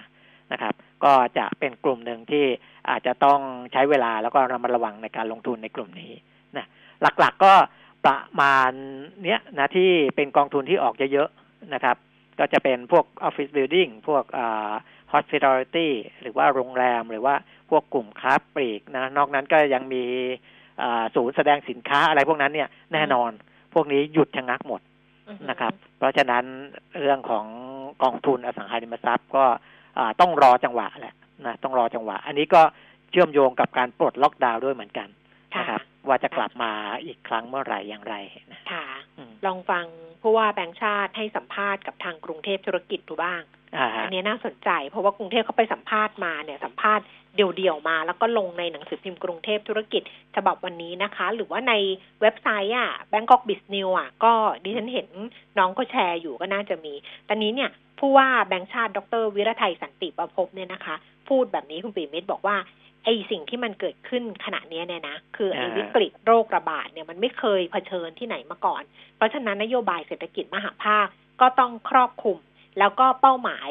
[0.52, 2.46] นะครับ ก็จะเป็นกลุ่มหนึ่งที่
[2.90, 3.40] อาจจะต้อง
[3.74, 6.12] ใช้เวลาแล้วก็ระมัดระวังในการลงทุนในกลุ่มนี้
[6.58, 6.66] นะ
[7.20, 7.54] หลักๆก็
[8.06, 8.72] ประมาณ
[9.24, 11.98] เนี้ยนะที่เป็นกองทุนที่ออกเยอะๆนะครับ
[12.40, 14.72] ก็จะเป็นพวก Office Building พวกอ่า
[15.14, 15.90] Hospitality
[16.22, 17.36] หรือว่าโรงแรมหรือว่า
[17.70, 20.04] พวกกลุ่มค้าปลีกนะนอกนั้นก็ยังมี
[21.16, 23.32] ศูนย์แสดงสินค้าอะไรพวกนั้นเนี่ยแน่นอน
[23.74, 24.82] พวกนี้หยุดชะงักหมด
[25.50, 26.44] นะครับ เพราะฉะนั้น
[27.00, 27.46] เรื่องของ
[28.04, 29.46] กองทุนอสังหาริมทรัพย์ก็
[30.20, 32.62] ต้องรอจังหวะแหละนะต้องรอจังหวะ อันนี้ก็
[33.12, 35.08] เชื่อมโยงกับการปลดล็อกดาวน์ด้วยเหมือนกัน
[35.58, 36.72] นะครับ ว่าจะกลับมา
[37.06, 38.16] อีกครั้งเมื่อไหร่อย่างไร
[38.52, 38.86] นะค่ะ
[39.18, 39.86] อืมลองฟัง
[40.22, 43.42] ผู้ว่าแบงค์ชาติให้สัมภาษณ์กับทางกรุงเทพธุรกิจดูบ้าง
[43.78, 50.02] อ่าฮะอันนี้น่าสนใจ เพราะว่ากรุงเทพเขาไปสัมภาษณ์มาเนี่ยสัมภาษณ์เดี่ยวๆมา แล้วก็ลงในหนังสือพิมพ์กรุงเทพธุรกิจ
[50.36, 51.74] ฉบับวันนี้นะคะ หรือว่าใน
[52.22, 55.08] เว็บไซต์อะ Bangkok b i z n e w อะ ก็ดิฉันเห็น
[55.58, 56.94] น้องก็แชร์อยู่ก็น่าจะมี
[57.28, 57.70] ตอนนี้เนี่ย
[58.00, 60.96] ผู้ว่าแบงค์ชาติ ดร วิรไทยสันติประพบเนี่ยนะคะ
[61.30, 62.56] พูดแบบนี้คุณปีมิตรบอกว่า
[63.04, 68.84] ไอ้สิ่งที่มันเกิดขึ้นขณะเนี้ยเนี่ยนะ คือไอ้อ่าวิกฤตโรคระบาดเนี่ยมันไม่เคยเผชิญที่ไหนมาก่อน
[69.18, 71.08] เพราะฉะนั้นนโยบายเศรษฐกิจมหาภาค
[71.42, 72.38] ก็ต้องครอบคลุม
[72.80, 73.70] แล้วก็เป้าหมาย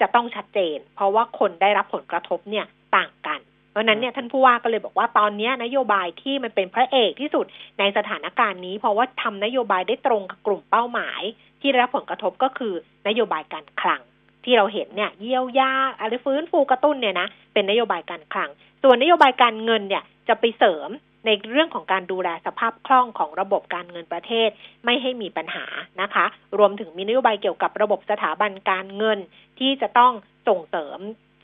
[0.00, 7.46] จะต้องชัดเจน เพราะว่าคนได้รับผลกระทบเนี่ยต่างกัน เพราะฉะนั้นเนี่ยท่านผู้ว่าก็เลยบอกว่าตอนเนี้ยนโยบายที่มันเป็นพระเอกที่สุด
[7.78, 11.22] ในสถานการณ์นี้ เพราะว่าทำนโยบายได้ตรงกับกลุ่มเป้าหมาย
[11.60, 12.72] ที่ได้รับผลกระทบก็คือ
[13.08, 14.02] นโยบายการคลัง
[14.46, 18.50] ที่เราเห็นเนี่ยเยียวยาอะไรฟื้นฟูกระตุ้นเนี่ยนะเป็นนโยบายการคลัง
[18.82, 20.88] ส่วนนโยบายการเงินเนี่ยจะไปเสริม
[21.26, 24.48] ในเรื่องของการดูแลสภาพคล่องของระบบการเงินประเทศ
[24.84, 25.64] ไม่ให้มีปัญหา
[26.00, 26.24] นะคะ
[26.58, 29.18] รวมถึงมีนโยบายเกี่ยวกับระบบสถาบันการเงิน
[29.58, 30.12] ที่จะต้อง
[30.48, 30.98] ส่งเสริม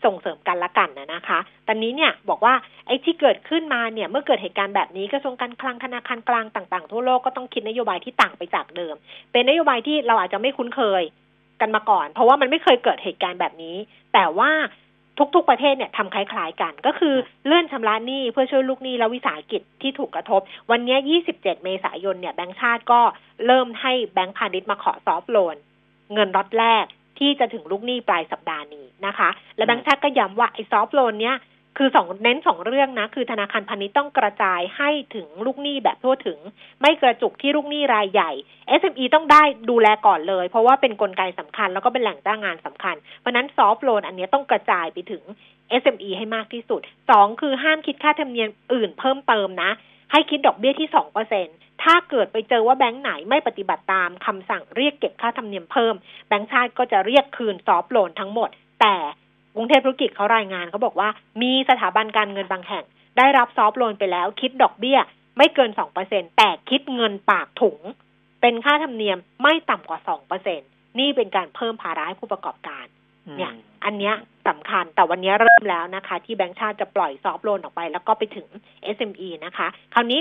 [0.05, 2.55] ส่งเสริมกันละกันนะนะคะ ตอนนี้เนี่ยบอกว่า
[2.87, 8.95] ไอ้ที่เกิดขึ้นมาเนี่ยเมื่อเกิดเหตุการณ์แบบนี้กระทรวงการคลังธนาคารกลางต่าง ๆ ทั่วโลกก็ต้องคิดนโยบายที่ต่างไปจากเดิม
[9.33, 11.03] เป็นนโยบายที่เราอาจจะไม่คุ้นเคย
[11.63, 13.77] กันมาก่อน เพราะว่ามันไม่เคยเกิดเหตุการณ์แบบนี้
[14.15, 14.51] แต่ว่า
[15.35, 17.15] ทุกๆประเทศเนี่ยทำคล้ายๆกัน ก็คือ
[17.47, 20.97] เลื่อนชำระหนี้เพื่อช่วยลูกหนี้และวิสาหกิจที่ถูกกระทบ วันนี้
[21.35, 23.01] 27 เมษายนเนี่ยแบงก์ชาติก็
[23.47, 25.57] เริ่มให้แบงก์พาณิชย์มาขอซอฟท์โลน
[26.15, 26.85] เงินรอดแรก
[27.19, 31.37] ที่จะถึงลูกหนี้ปลายสัปดาห์นี้นะคะ และแบงก์ชาติก็ย้ำว่าไอ้ซอฟท์โลนเนี่ย
[31.77, 36.39] คือสองเน้นสองเรื่องนะ คือธนาคารพาณิชย์ต้องกระจายให้ถึงลูกหนี้แบบทั่วถึง
[36.81, 38.33] ไม่กระจุกที่ลูกหนี้รายใหญ่
[38.81, 45.23] SME ต้องได้ดูแลก่อนเลย เพราะว่าเป็นกลไกสำคัญแล้วก็เป็นแหล่งจ้างงานสำคัญ เพราะนั้น soft loan อันนี้ต้องกระจายไปถึง
[45.83, 46.81] SME ให้มากที่สุด
[47.11, 49.71] สองคือห้ามคิดค่าธรรมเนียมอื่นเพิ่มเติมนะ
[50.13, 51.47] ให้คิดดอกเบี้ยที่สองเปอร์เซ็น
[51.83, 55.95] ถ้าเกิดไปเจอว่าแบงค์ไหนไม่ปฏิบัติตามคำสั่งเรียกเก็บค่าธรรมเนียมเพิ่ม
[56.29, 58.97] แบงค์ชาติก็จะเรียกคืน soft loan ทั้งหมด แต่
[59.55, 61.09] กรุงเทพธุรกิจเขารายงานเขาบอกว่า
[61.43, 62.85] มีสถาบันการเงินบางแห่ง
[63.19, 64.99] ได้รับซอฟท์โลนไปแล้ว คิดดอกเบี้ย
[65.39, 67.79] ไม่เกินสองเปอร์เซ็นแต่คิดเงินปากถุง
[68.41, 70.61] เป็นค่าธรรมเนียมไม่ต่ำกว่าสองเปอร์เซ็น
[70.99, 72.85] นี่เป็นการเพิ่มภาระให้ผู้ประกอบการ
[73.39, 73.53] เนี่ย
[73.85, 74.15] อันเนี้ย
[74.49, 78.47] สำคัญแต่วันนี้เริ่มแล้วนะคะ ที่แบงก์ชาติจะปล่อยซอฟท์โลนออกไป แล้วก็ไปถึง
[78.97, 80.21] SME นะคะ คราวนี้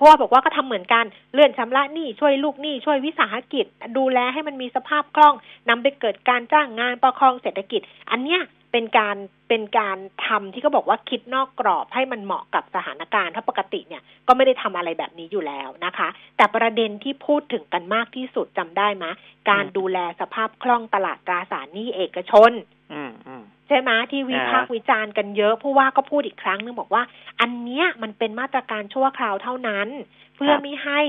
[0.00, 3.66] พวกบอกว่าก็ทำเหมือนกันเลื่อนชำระหนี้ช่วยลูกหนี้ช่วยวิสาหกิจ
[3.98, 5.34] ดูแลให้มันมีสภาพคล่อง
[5.68, 7.80] นำไปเกิดการจ้างงานประคองเศรษฐกิจ
[8.10, 9.16] อันเนี้ยเป็นการ
[9.48, 19.04] เป็นการทำที่เขาบอกว่าคิดนอกกรอบให้มันเหมาะกับสถานการณ์ถ้าปกติเนี่ยก็ไม่ได้ทำอะไรแบบนี้อยู่แล้วนะคะ แต่ประเด็นที่พูดถึงกันมากที่สุดจำได้ไหม
[19.50, 22.50] การดูแลสภาพคล่องตลาดตราสารหนี้เอกชน
[22.92, 27.02] อืมอืม ใช่ไหมที่วิพากษ์วิจารณ์กันเยอะผู้ว่าก็พูดอีกครั้งนึงบอกว่า
[27.40, 29.88] อันเนี้ยมันเป็นมาตรการชั่วคราวเท่านั้น
[30.36, 31.00] เพื่อไม่ให้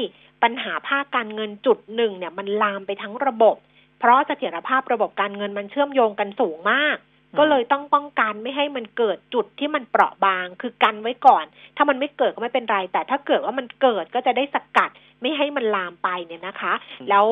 [0.43, 3.55] ปัญหาภาคการเงินจุดหนึ่งเนี่ยมันลามไปทั้งระบบ
[3.99, 6.97] เพราะเสถียรภาพระบบการเงินมันเชื่อมโยงกันสูงมาก
[7.39, 11.45] ก็เลยต้องป้องกันไม่ให้มันเกิดจุดที่มันเปราะบาง คือกันไว้ก่อน
[11.75, 14.89] ถ้ามันไม่เกิดก็ไม่เป็นไร แต่ถ้าเกิดว่ามันเกิดก็จะได้สกัด
[15.21, 16.73] ไม่ให้มันลามไปเนี่ยนะคะ
[17.09, 17.27] แล้ว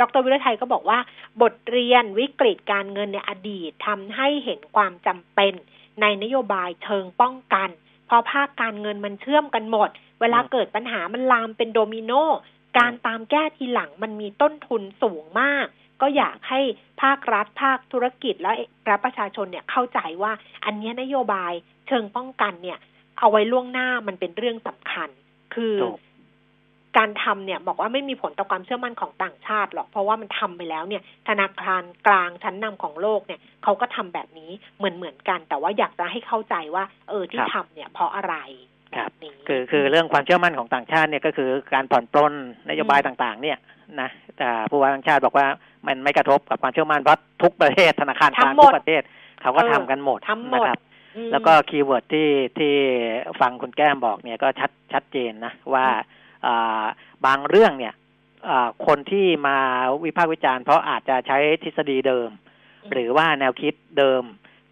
[0.00, 0.98] ดรวิรไทยก็บอกว่า
[1.42, 5.52] บทเรียนวิกฤตการเงินในอดีตทำให้เห็นความจำเป็น
[6.00, 7.68] ในนโยบายเชิงป้องกัน
[8.06, 9.88] เพราะภาคการเงินมันเชื่อมกันหมด
[10.20, 12.12] เวลาเกิดปัญหามันลามเป็นโดมิโน
[12.78, 15.66] การตามแก้ทีหลังมันมีต้นทุนสูงมาก
[16.00, 16.60] ก็อยากให้
[17.02, 18.52] ภาครัฐภาคธุรกิจและ
[18.88, 20.32] รัฐประชาชนเนี่ยเข้าใจว่า
[20.64, 21.52] อันเนี้ยนโยบาย
[21.86, 22.78] เชิงป้องกันเนี่ย
[23.18, 25.08] เอาไว้ล่วงหน้ามันเป็นเรื่องสำคัญ
[25.54, 25.90] คือถู
[26.96, 38.34] กการทำเนี่ยบอกว่าไม่มีผลต่อความเชื่อมั่นของต่างชาติหรอก เพราะว่ามันทำไปแล้วเนี่ย ธนาคารกลางชั้นนำของโลกเนี่ยเขาก็ทำแบบนี้เหมือนเหมือนๆกัน แต่ว่าอยากจะให้เข้าใจว่า เออที่ครับทำเนี่ยเพราะอะไร
[38.94, 42.32] คแบรับบนี้คือคือเรื่องความเชื่อมั่นของต่างชาติเนี่ยก็คือการผ่อนปรน
[42.68, 43.58] นโยบายต่างๆ เนี่ย
[44.00, 45.46] นะแต่ผู้ว่าแบงก์ชาติบอกว่า
[45.86, 49.02] มันไม่กระทบกับความเชื่อมั่นเพราะทุกประเทศธนาคารกลางทำหมดทุกประเทศ
[49.42, 50.78] เขาก็เออทำกันหมดทำหมดนะครับ
[51.16, 52.28] อืมแล้วก็ keyword ที่
[52.58, 52.74] ที่
[53.40, 55.98] ฟังคุณแก้มบอกเนี่ยก็ชัดชัดเจนนะว่าอ่า
[57.26, 57.94] บางเรื่องเนี่ย
[58.48, 59.58] อ่าคนที่มา
[60.04, 62.28] วิพากษ์วิจารณ์เพราะอาจจะใช้ทฤษฎีเดิม
[62.84, 64.22] อืมหรือว่าแนวคิดเดิม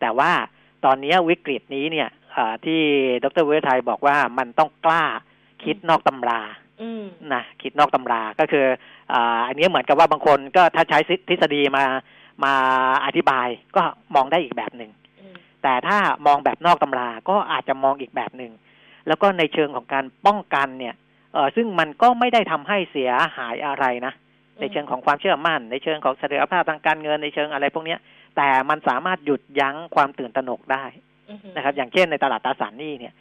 [0.01, 0.33] แต่ว่า
[0.85, 2.81] ตอนนี้วิกฤตนี้เนี่ยอ่าที่
[3.25, 5.05] ดรเวทไทยบอกว่ามันต้องกล้า
[5.65, 6.41] คิดนอกตำรา
[6.83, 8.67] อืมนะคิดนอกตำราก็คือ
[9.13, 10.99] อ่าอันนี้เหมือนกับว่าบางคนก็ถ้าใช้
[11.29, 11.85] ทฤษฎีมา
[12.45, 12.55] มา
[13.05, 13.83] อธิบายก็
[14.15, 18.53] มองได้อีกแบบหนึ่งอืมแต่ถ้ามองแบบนอกตำราก็อาจจะมองอีกแบบหนึ่ง
[19.07, 20.95] แล้วก็ในเชิงของการป้องกันเนี่ย
[21.35, 24.13] เออซึ่งมันก็ไม่ได้ทำให้เสียหายอะไรนะ
[24.61, 28.01] ในเชิงของความเชื่อมั่น ในเชิงของเสถียรภาพทางการเงินในเชิงอะไรพวกเนี้ย
[28.37, 30.85] แต่มันสามารถหยุดยั้งความตื่นตระหนกได้
[31.31, 33.13] อืมนะครับ อย่างเช่นในตลาดตราสารหนี้เนี่ย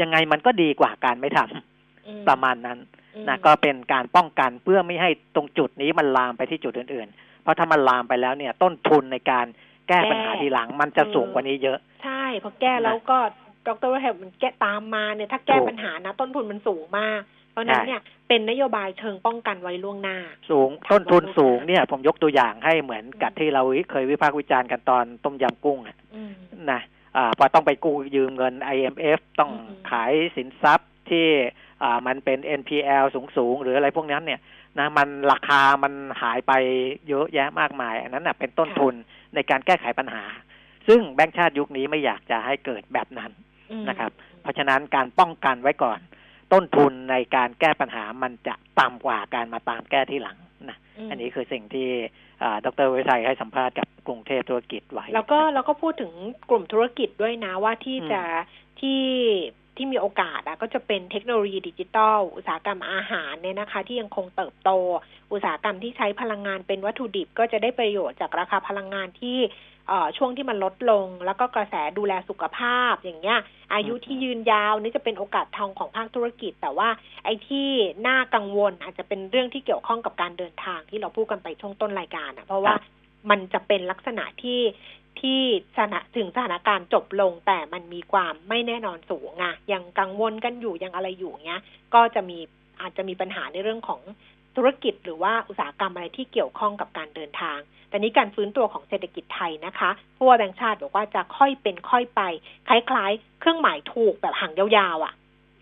[0.00, 2.78] ยังไงมันก็ดีกว่าการไม่ทำอืมประมาณนั้น
[3.16, 9.46] อืมนะก็เป็นการป้องกันเพื่อไม่ให้ตรงจุดนี้มันลามไปที่จุดอื่นๆ เพราะถ้ามันลามไปแล้วเนี่ย ต้นทุนในการ
[9.88, 13.18] แก้ปัญหาทีหลังมันจะสูงกว่านี้เยอะ ใช่พอแก้แล้วก็
[13.66, 20.18] ดรว่าแฮมันแก้ตามมาเนี่ยถ้าแก้ถูกปัญหานะต้นทุนมันสูงมากเพ ราะฉะนั้นใช่เนี่ยเป็นนโยบายเชิงป้องกันไว้ล่วงหน้า
[20.50, 26.32] สูงต้นทุนสูงเนี่ย ผมยกตัวอย่างให้เหมือนกับที่เราเคยวิพากษ์วิจารณ์กันตอนต้มยำกุ้งอะอืม
[26.70, 26.80] นะ
[27.16, 31.26] อ่าพอต้องไปกู้ยืมเงิน IMF ต้องอืมขายสินทรัพย์ที่
[31.82, 33.04] อ่ามันเป็น NPL
[33.36, 34.40] สูงๆ หรืออะไรพวกนั้นเนี่ย
[34.78, 35.92] นะมันราคามัน
[36.22, 36.52] หายไป
[37.08, 38.94] เยอะแยะมากมาย อันนั้นนะเป็นต้นทุน
[39.34, 40.24] ในการแก้ไขปัญหา
[40.88, 43.30] ซึ่งแบงก์ชาติยุคนี้ไม่อยากจะให้เกิดแบบนั้น
[43.70, 44.10] อืมนะครับ
[44.42, 45.98] เพราะฉะนั้นการป้องกันไว้ก่อน
[46.52, 51.88] ต้นทุนในการแก้ปัญหามันจะต่ำกว่าการมาตามแก้ที่หลังนะมอันนี้คือสิ่งที่
[52.42, 56.12] อ่าดรวิชัยให้สัมภาษณ์กับกรุงเทพธุรกิจไว้ แล้วก็แล้วก็พูดถึง
[56.50, 58.22] กลุ่มธุรกิจด้วยนะว่าที่อืมจะ
[58.80, 59.02] ที่
[59.76, 64.70] ที่มีโอกาสอะก็จะเป็นเทคโนโลยีดิจิทัลอุตสาหกรรมอาหารเนี่ยนะคะ ที่ยังคงเติบโต
[65.32, 69.69] อุตสาหกรรมที่ใช้พลังงานเป็นวัตถุดิบก็จะได้ประโยชน์จากราคาพลังงานที่เอ่อ
[70.16, 73.38] ช่วงที่มันลดลง แล้วก็กระแสดูแลสุขภาพอย่างเงี้ย
[73.74, 76.88] อายุที่ยืนยาวนี่จะเป็นโอกาสทองของภาคธุรกิจ แต่ว่า
[77.24, 77.68] ไอ้ที่
[78.06, 82.82] น่ากังวลอาจจะเป็นเรื่องที่เกี่ยวข้องกับการเดินทางที่เราพูดกันไปช่วงต้นรายการอะเพราะว่าครับ
[83.30, 84.60] มันจะเป็นลักษณะที่
[85.20, 85.40] ที่
[85.76, 91.62] สถานถึงสถานการณ์จบลงแต่มันมีความไม่แน่นอนสูงอะยังกังวลกันอยู่ยังอะไรอยู่เงี้ย
[91.94, 92.38] ก็จะมี
[92.80, 94.00] อาจจะมีปัญหาในเรื่องของ
[94.56, 102.20] ธุรกิจหรือว่าอุตสาหกรรมอะไรที่เกี่ยวข้องกับการเดินทาง แต่นี้การฟื้นตัวของเศรษฐกิจไทยนะคะผู้ว่าแบงค์ชาติบอกว่าจะค่อยเป็นค่อยไป
[102.68, 105.14] คล้ายๆ เครื่องหมายถูกแบบหางยาวๆอะ่ะ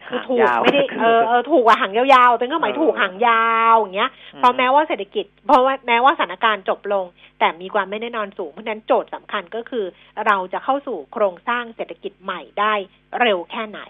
[0.08, 7.04] คือถูกหางยาวไม่ได้เออเออถูกอะหางยาวๆเป็นเครื่องหมายถูกหางยาวอย่างเงี้ยเพราะแม้ว่าเศรษฐกิจ เพราะว่าแม้ว่าสถานการณ์จบลง
[7.38, 9.84] แต่มีความไม่แน่นอนสูง เพราะฉะนั้นโจทย์สำคัญก็คือ
[10.26, 12.74] เราจะเข้าสู่โครงสร้างเศรษฐกิจใหม่ได้
[13.20, 13.80] เร็วแค่ไหน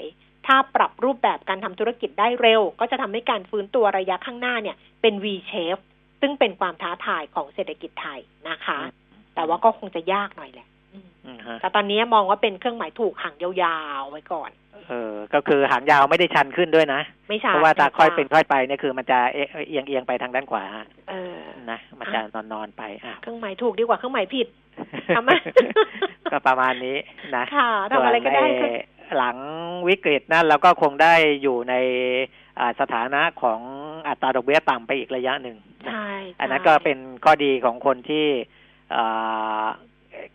[0.48, 5.82] ถ้าปรับรูปแบบการทำธุรกิจได้เร็ว ก็จะทำให้การฟื้นตัวระยะข้างหน้าเนี่ย เป็น V shape
[6.20, 8.78] ซึ่งเป็นความท้าทายของเศรษฐกิจไทยนะคะ
[9.34, 14.50] แต่ว่าก็คงจะยากหน่อยแหละอืมอืมฮะแต่ตอนนี้มองว่าเป็นเครื่องหมายถูกหางยาวๆไว้ก่อน
[14.88, 21.38] เออ ก็คือหางยาวไม่ได้ชันขึ้นด้วยนะ ไม่ใช่เพราะว่าถ้าไม่ใช่ค่อยเป็นค่อยไปเนี่ยคือมันจะเอียงเอียงๆไปทางด้านขวาฮะเออ
[21.70, 24.46] นะมันจะนอนนอนๆไปอะเครื่องหมายถูกดีกว่าเครื่องหมายผิด
[25.16, 25.30] ทำไม
[26.32, 26.96] ก็ประมาณนี้
[27.36, 29.36] นะค่ะทำอะไรก็ได้ส่วนก็ใน หลัง
[29.88, 31.74] วิกฤตนั่นเราก็คงได้อยู่ใน
[32.58, 33.60] อ่าสถานะของ
[34.08, 35.56] อัตราดอกเบี้ยต่ำไปอีกระยะหนึ่ง
[35.86, 38.26] นะใช่อันนั้นใช่ก็เป็นข้อดีของคนที่
[38.94, 39.66] อ่า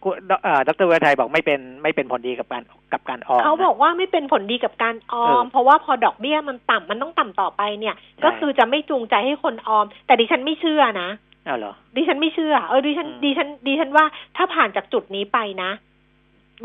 [0.03, 0.09] กุ
[0.43, 2.63] เอ่อดรเวทไทยบอกไม่เป็นไม่เป็นผลดีกับการ
[2.93, 11.09] กับการออมเขาบนะอกว่าไม่เป็นผลดีกับการออมเออเพราะว่าพอดอกเบี้ยมันต่ำมันต้องต่ำต่อไปเนี่ยใช่ก็คือจะไม่จูงใจให้คนออม แต่ดิฉันไม่เชื่อนะ
[11.47, 14.05] อ้าวเหรอดิฉันไม่เชื่อ เออดิฉันอืมดิฉันดิฉันว่า
[14.37, 15.71] ถ้าผ่านจากจุดนี้ไปนะ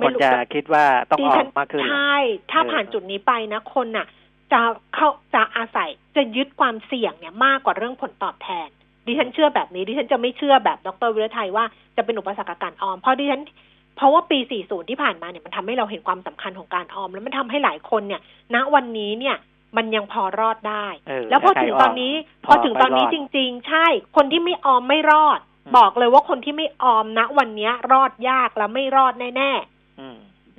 [0.02, 2.16] คนจะคิดว่าต้องดิออฉัมมากขึ้นเหรอใช่
[2.50, 4.06] ถ้าเออผ่านจุดนี้ไปนะคนน่ะ
[4.52, 4.60] จะ
[4.94, 8.68] เข้าจะอาศัยจะยึดความเสี่ยงเนี่ยมากกว่าเรื่องผลตอบแทน
[9.06, 11.64] ดิฉันเชื่อแบบนี้ ดิฉันจะไม่เชื่อแบบดรวิรไทยว่า
[11.96, 13.42] จะเป็นอุปสรรคกับการออมเพราะดิฉัน
[13.96, 18.20] เพราะว่าปี 40 ที่ผ่านมาเนี่ยมันทำให้เราเห็นความสำคัญของการออม แล้วมันทำให้หลายคนเนี่ย
[18.54, 19.36] ณวันนี้เนี่ย
[19.76, 23.86] มันยังพอรอดได้เออแล้วพอถ้าใครถึงตอนนี้ออมพอถึงตอนนี้ พอไปรจอดริง ๆ ใช่
[24.16, 29.77] คนที่ไม่ออมไม่รอดอืมบอกเลยว่าคนที่ไม่ออมณวันเนี้ยรอดยากและไม่รอดแน่อืมๆ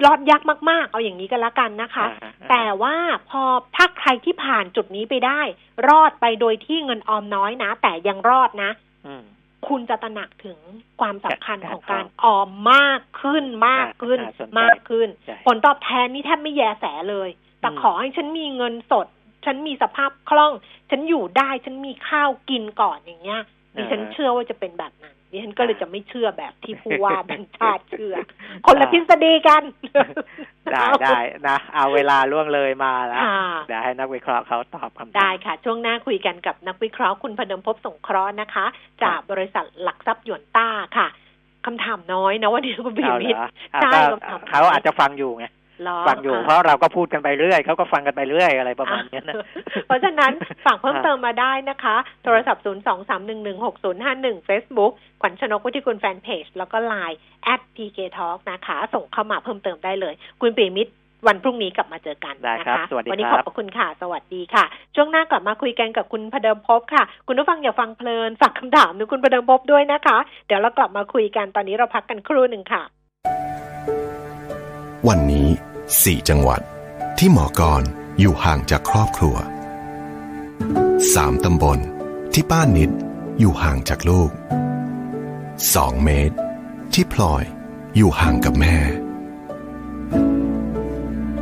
[0.06, 2.96] รอดยากมาก ๆ เอาอย่างนี้กันละกันนะคะอ่าๆแต่ว่า
[3.30, 3.44] พอ
[3.76, 5.42] ถ้าใครที่ผ่านจุดนี้ไปได้
[5.90, 8.72] รอดไปโดยที่เงินออมน้อยนะ แต่ยังรอดนะ
[9.08, 9.24] อืม
[9.68, 10.58] คุณจะตระหนักถึง
[11.02, 17.30] ความสำคัญการของการออมออมมากขึ้นมากขึ้นอ่าสนใจมากขึ้นใช่ผลตอบแทนนี่แทบไม่แยแสเลย
[17.62, 19.08] แต่อืมขอให้ฉันมีเงินสด
[19.46, 20.54] ฉันมีสภาพคล่อง
[20.90, 23.42] ฉันอยู่ได้ ฉันมีข้าวกินก่อนอย่างเงี้ย
[23.76, 28.16] ดิฉันเชื่อว่าจะเป็นแบบนั้น ดิฉันก็เลยจะไม่เชื่อแบบที่ผู้ว่าแบงค์ชาติเชื่อ
[28.66, 29.64] คนละทฤษฎีกัน
[30.72, 38.66] ได้ได้นะ เอาเวลาล่วงเลยมาแล้วค่ะเดี๋ยวให้นักวิเคราะห์เขาตอบคำถามได้ค่ะ ช่วงหน้าคุยกันกับนักวิเคราะห์คุณพนมพบสงเคราะห์นะคะ
[39.04, 40.68] จากบริษัทหลักทรัพย์หยวนต้า
[40.98, 41.08] ค่ะ
[41.66, 45.59] คำถามน้อยนะวันนี้คุณบีเอามิตเหรรออะใช่ก็คำถามเขาอาจจะฟังอยู่ไงเหรอ
[46.10, 49.36] ฟังอยู่อะเพราะเราก็พูดกันไปเรื่อยเขาก็ฟังกันไปเรื่อยอะไรประมาณเนี้ยนะ
[49.88, 50.32] เพราะฉะนั้น
[50.66, 57.18] ฝากเพิ่มเติมมาได้นะคะ โทรศัพท์ 0 2 3 1 1 6 0 5 1 Facebook ขวัญชนกวิทยคุณแฟนเพจแล้วก็ Line
[57.54, 60.94] at pk talk นะคะ ส่งเข้ามาเพิ่มเติมได้เลย คุณปีมิตร
[61.28, 64.66] วันพรุ่งนี้กลับมาเจอกันได้นะครัคะบสวัสดีวันนี้คขรัอบบพระคุณค่ะ สวัสดีค่ะ
[64.96, 70.18] ช่วงหน้ากลับมาคุยกันกับคุณพเดิมภพค่ะ คุณผู้ฟังอย่าฟังเพลินฝากคำถามถึงคุณพเดิมภพด้วยนะคะ
[70.48, 72.84] เดี๋ยวเรากลับมาคุยกันตอนนี้เราพักกันครู่หนึ่งค่ะ
[75.08, 75.48] วันนี้
[75.98, 76.62] 4 จังหวัด
[77.18, 77.84] ที่หมอกร
[78.20, 79.36] อยู่ห่างจากครอบครัว
[80.60, 81.80] 3 ตำบล
[82.34, 82.92] ที่ป้านิด
[83.40, 84.32] อยู่ห่างจากลูก
[85.22, 86.36] 2 เมตร
[86.94, 87.44] ที่พลอย
[87.96, 88.78] อยู่ห่างกับแม่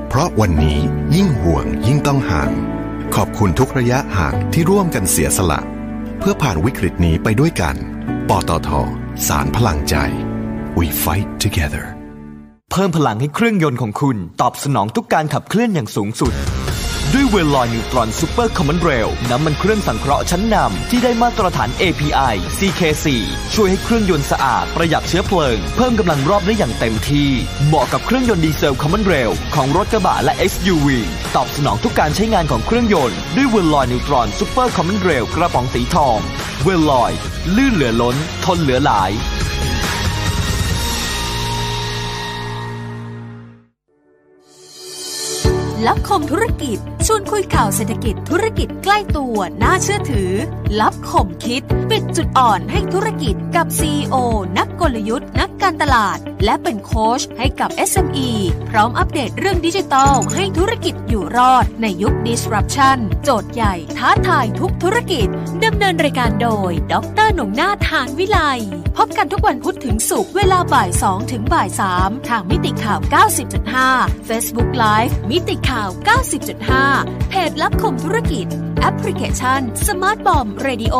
[0.07, 0.79] เพราะวันนี้
[1.15, 2.51] ยิ่งห่วงยิ่งต้องห่าง
[3.15, 5.61] ขอบคุณทุกระยะห่างที่ร่วมกันเสียสละ
[6.19, 7.75] เพื่อผ่านวิกฤตนี้ไปด้วยกัน
[8.29, 8.69] ปตท
[9.27, 9.95] สานพลังใจ
[10.77, 11.96] we fight together
[12.71, 16.33] เพิ่มพลังให้เครื่องยนต์ของคุณตอบสนองทุกการขับเคลื่อนอย่างสูงสุด
[17.13, 23.07] ด้วย Veloil Neutron Super Commonrail น้ำมันเครื่องสังเคราะห์ชั้นนำที่ได้มาตรฐาน API CK4
[23.53, 27.29] ช่วยให้เครื่องยนต์สะอาดประหยัดเชื้อเพลิง เพิ่มกำลังรอบได้อย่างเต็มที่
[27.67, 30.87] เหมาะกับเครื่องยนต์ดีเซล common rail ของรถกระบะและ SUV
[31.35, 36.17] ตอบสนองทุกการใช้งานของเครื่องยนต์ด้วย Veloil Neutron Super Commonrail กระป๋องสีทอง
[36.63, 37.11] เวลลอย
[37.55, 38.15] ลื่นเหลือล้น
[38.45, 39.11] ทนเหลือหลาย
[45.87, 50.31] ลับคมธุรกิจ ชวนคุยข่าวเศรษฐกิจธุรกิจใกล้ตัวน่าเชื่อถือ
[50.79, 54.15] ลับคมคิด ปิดจุดอ่อนให้ธุรกิจกับ CEO
[54.57, 58.29] นักกลยุทธ์ นักการตลาด และเป็นโค้ชให้กับ SME
[58.69, 65.27] พร้อมอัปเดตเรื่องดิจิทัลให้ธุรกิจอยู่รอดในยุค disruption โจทย์ใหญ่ท้าทายทุกธุรกิจ
[65.65, 68.39] ดำเนินรายการโดย ดรหนุ่มนาถานวิไล
[68.97, 71.69] พบกันทุกวันพุธถึงศุกร์เวลาบ่าย2ถึงบ่าย
[71.99, 72.99] 3ทางมิติข่าว
[73.63, 75.89] 90.5 Facebook Live มิติข่าวาว
[76.59, 78.45] 90.5 เพจรับคมธุรกิจ
[78.81, 80.95] แอปพลิเคชัน Smart Bomb Radio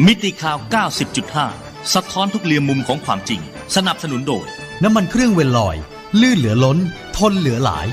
[0.06, 0.58] มิติข่าว
[1.26, 3.42] 90.5 สะท้อนทุกเรียมมุมของความจริง
[3.76, 4.48] สนับสนุนโดย
[4.84, 5.76] น้ำมันเครื่องเวลลอย
[6.22, 6.78] ลื่นเหลือล้น
[7.18, 7.88] ทนเหลือหลาย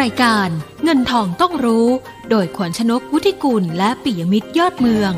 [0.00, 0.48] รายการ
[0.84, 1.86] เงินทองต้องรู้
[2.30, 5.12] โดยขวัญชนกวุฒิกุลและปิยมิตรยอดเมือง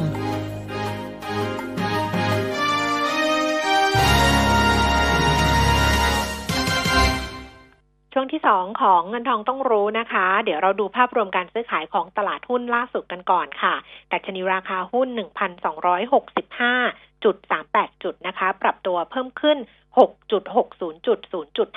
[8.48, 13.74] สองของเงินทองต้องรู้นะคะ เดี๋ยวเราดูภาพรวมการซื้อขายของตลาดหุ้นล่าสุดกันก่อนค่ะ
[14.08, 19.58] แต่ชนีราคาหุ้น 1,265.38 จุดนะคะ ปรับตัวเพิ่มขึ้น
[19.98, 21.18] 6.60จุด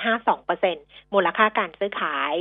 [0.02, 2.34] 0.52%มูลค่าการซื้อขาย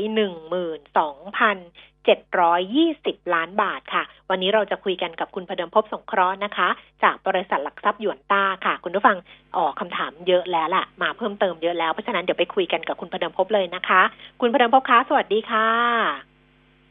[2.06, 6.70] 12,720 ล้านบาทค่ะ วันนี้เราจะคุยกันกับคุณพเดิมพบสงเคราะห์นะคะ
[7.04, 9.18] จากบริษัทหลักทรัพย์หยวนต้าค่ะ คุณผู้ฟัง
[9.58, 14.02] ออกคำถามเยอะแล้วล่ะ มาเพิ่มเติมเยอะแล้ว เพราะฉะนั้นเดี๋ยวไปคุยกันกับคุณพเดิมพบเลยนะคะ
[14.42, 15.68] คุณพเดิมพบคะสวัสดีค่ะ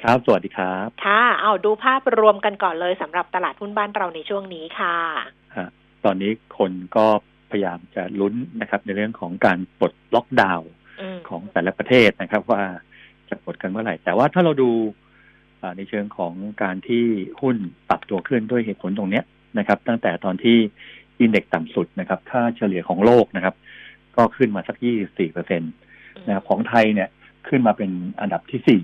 [0.03, 4.97] ครับ สวัสดีครับ ค่ะ เอาดูภาพรวมกันก่อนเลยสำหรับตลาดหุ้นบ้านเราในช่วงนี้ค่ะ
[5.57, 5.69] ฮะ
[6.05, 7.07] ตอนนี้คนก็
[7.51, 10.69] พยายามจะลุ้นนะครับ ในเรื่องของการปลดล็อกดาวน์
[11.01, 12.63] อืมของแต่ละประเทศนะครับว่า
[13.31, 14.71] จะปลดกันเมื่อไหร่ แต่ว่าถ้าเราดู
[15.77, 17.05] ในเชิงของการที่
[17.41, 17.57] หุ้น
[17.89, 19.25] ปรับตัวขึ้นด้วยเหตุผลตรงเนี้ย
[19.59, 20.57] นะครับ ตั้งแต่ตอนที่
[21.21, 23.55] อินเด็กซ์ต่ำสุดนะครับ ค่าเฉลี่ยของโลกนะครับ
[24.17, 24.77] ก็ขึ้นมาสัก
[25.07, 25.67] 24เปอร์เซ็นต
[26.27, 27.09] นะครับของไทยเนี่ย
[27.49, 28.81] ขึ้นมาเป็นอันดับที่สี่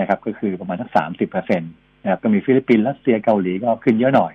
[0.00, 1.66] นะครับ ก็คือประมาณสัก 30เปอร์เซ็นต
[2.02, 4.32] นะครับก็มีฟิลิปปินส์รัสเซียเกาหลีก็ขึ้นเยอะหน่อย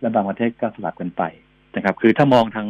[0.00, 1.22] และบางประเทศก็สลับกันไป
[1.76, 2.68] นะครับ คือถ้ามองทาง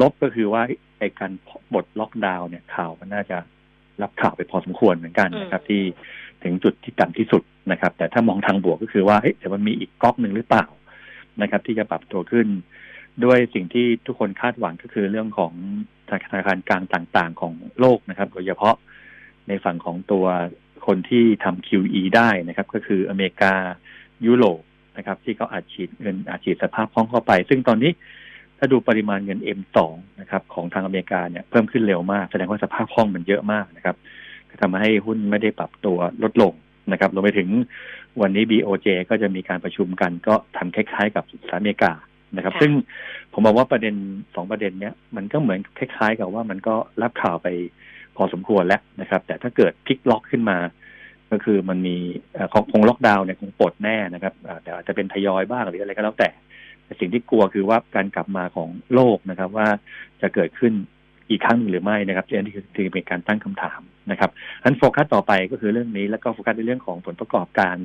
[0.00, 0.62] ลบก็คือว่า
[0.98, 1.32] ไอ้การ
[1.74, 3.38] ปลดล็อกดาวน์เนี่ยข่าวมันน่าจะ
[4.02, 5.82] รับข่าวไปพอสมควรเหมือนกันนะครับ ที่
[6.42, 7.42] ถึงจุดที่ต่ำที่สุด
[7.72, 10.64] นะครับ แต่ถ้ามองทางบวกก็คือว่าเอ๊ะเดี๋ยวมันมีอีกก๊อกหนึ่งหรือเปล่า
[11.42, 12.46] นะครับ ที่จะปรับตัวขึ้น
[13.24, 15.52] ด้วยสิ่งที่ทุกคนคาดหวังก็คือเรื่องของ
[16.26, 18.74] ธนาคารกลางต่าง ๆ ของโลกนะครับโดยเฉพาะ
[19.48, 20.26] ในฝั่งของตัว
[20.86, 23.54] คนที่ทำ QE ได้นะครับ ก็คืออเมริกา
[24.26, 24.60] ยุโรป
[24.96, 27.92] นะครับ ที่เขาอาจฉีดเงินอาจฉีดสภาพคล่องเข้าไป ซึ่งตอนนี้
[28.58, 29.78] ถ้าดูปริมาณเงิน M2
[30.20, 33.96] นะครับของทางอเมริกาเนี่ยเพิ่มขึ้นเร็วมาก แสดงว่าสภาพคล่องมันเยอะมากนะครับ
[34.50, 36.52] ก็ทำให้หุ้นไม่ได้ปรับตัวลดลง
[36.92, 37.48] นะครับรวมไปถึง
[38.20, 41.92] วันนี้ BOJ ก็จะมีการประชุมกันก็ทำคล้าย ๆ กับสหรัฐอเมริกา
[42.36, 42.72] นะครับค่ะซึ่ง
[43.32, 43.94] ผมมองว่าประเด็น
[44.34, 47.48] สองประเด็นเนี้ยมันก็เหมือนคล้าย ๆ กับว่ามันก็รับข่าวไป
[48.16, 50.58] พอสมควรแล้วนะครับ แต่ถ้าเกิดพลิกล็อกขึ้นมา
[51.30, 51.96] ก็คือมันมี
[52.34, 56.28] เอ่อของคงล็อกดาวน์เนี่ยคงปลดแน่นะครับอ่าแต่อาจจะเป็นทยอยบ้างหรืออะไรก็แล้วแต่
[56.86, 59.68] แต่สิ่งที่กลัวคือว่าการกลับมาของโรคนะครับ ว่า
[60.22, 60.72] จะเกิดขึ้น
[61.30, 63.80] อีกครั้งหนึ่งหรือไม่นะครับอันนี้คือคือเป็นการตั้งคำถาม
[64.10, 64.30] นะครับ
[64.64, 67.76] อันโฟกัสต่อไปก็คือเรื่องนี้แล้วก็โฟกัสในเรื่องของผลประกอบการ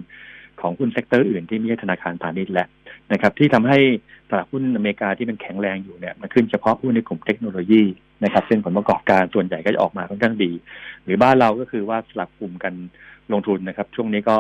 [0.62, 2.68] ของหุ้น sector อื่นที่ไม่ใช่ธนาคารพาณิชย์แหละ
[3.12, 3.80] นะครับ ที่ทำให้
[4.30, 7.84] ตลาดหุ้นอเมริกาที่เป็นแข็งแรงอยู่เนี่ยมันขึ้นเฉพาะหุ้นในกลุ่มเทคโนโลยี
[8.24, 10.52] นะครับซึ่งผลประกอบการส่วนใหญ่ก็จะออกมาค่อนข้างดี
[11.04, 12.74] หรือบ้านเราก็คือว่าสลับกลุ่มกัน
[13.34, 14.36] ลงทุนนะครับ ช่วงนี้ก็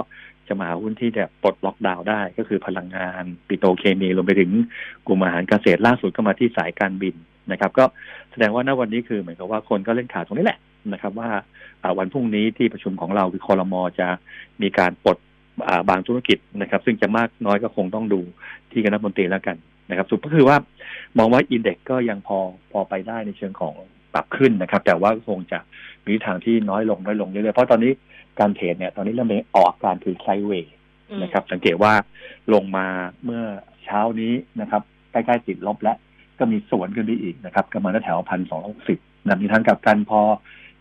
[0.47, 4.51] จะมาหาหุ้นที่แบบปลดล็อกดาวน์ได้ก็คือพลังงานปิโตรเคมีรวมไปถึง
[5.07, 7.15] กลุ่มอาหารเกษตรล่าสุดก็มาที่สายการบิน
[7.51, 7.85] นะครับ ก็
[8.31, 10.59] แสดงว่าณวันนี้คือเหมือนกับว่าคนก็เล่นขาตรงนี้แหละ
[10.93, 11.29] นะครับ ว่า
[11.97, 14.07] วันพรุ่งนี้ที่ประชุมของเราคือคอรมอจะ
[14.61, 15.17] มีการปลด
[15.89, 18.21] บางธุรกิจนะครับ ซึ่งจะมากน้อยก็คงต้องดู
[18.71, 19.57] ที่คณะมนตรีแล้วกัน
[19.89, 20.57] นะครับสุดก็คือว่า
[21.17, 22.37] มองว่าอินเด็กก็ยังพอ
[22.71, 23.73] พอไปได้ในเชิงของ
[24.13, 25.59] ปรับขึ้นนะครับ แต่ว่าคงจะ
[26.07, 27.91] มีทางที่น้อยลงน้อยลงเรื่อยๆเพราะตอนนี้
[28.39, 30.73] การเทรดเนี่ย ตอนนี้เริ่มออกอาการคือไซด์เวย์
[31.09, 31.93] อืมนะครับ สังเกตว่า
[32.53, 32.87] ลงมา
[33.25, 33.43] เมื่อ
[33.85, 35.97] เช้านี้นะครับ ใกล้ๆติดลบแล้ว
[36.39, 40.21] ก็มีสวนขึ้นไปอีกนะครับก็มาแถวพันสองร้อยสิบนะมีทางกลับกันพอ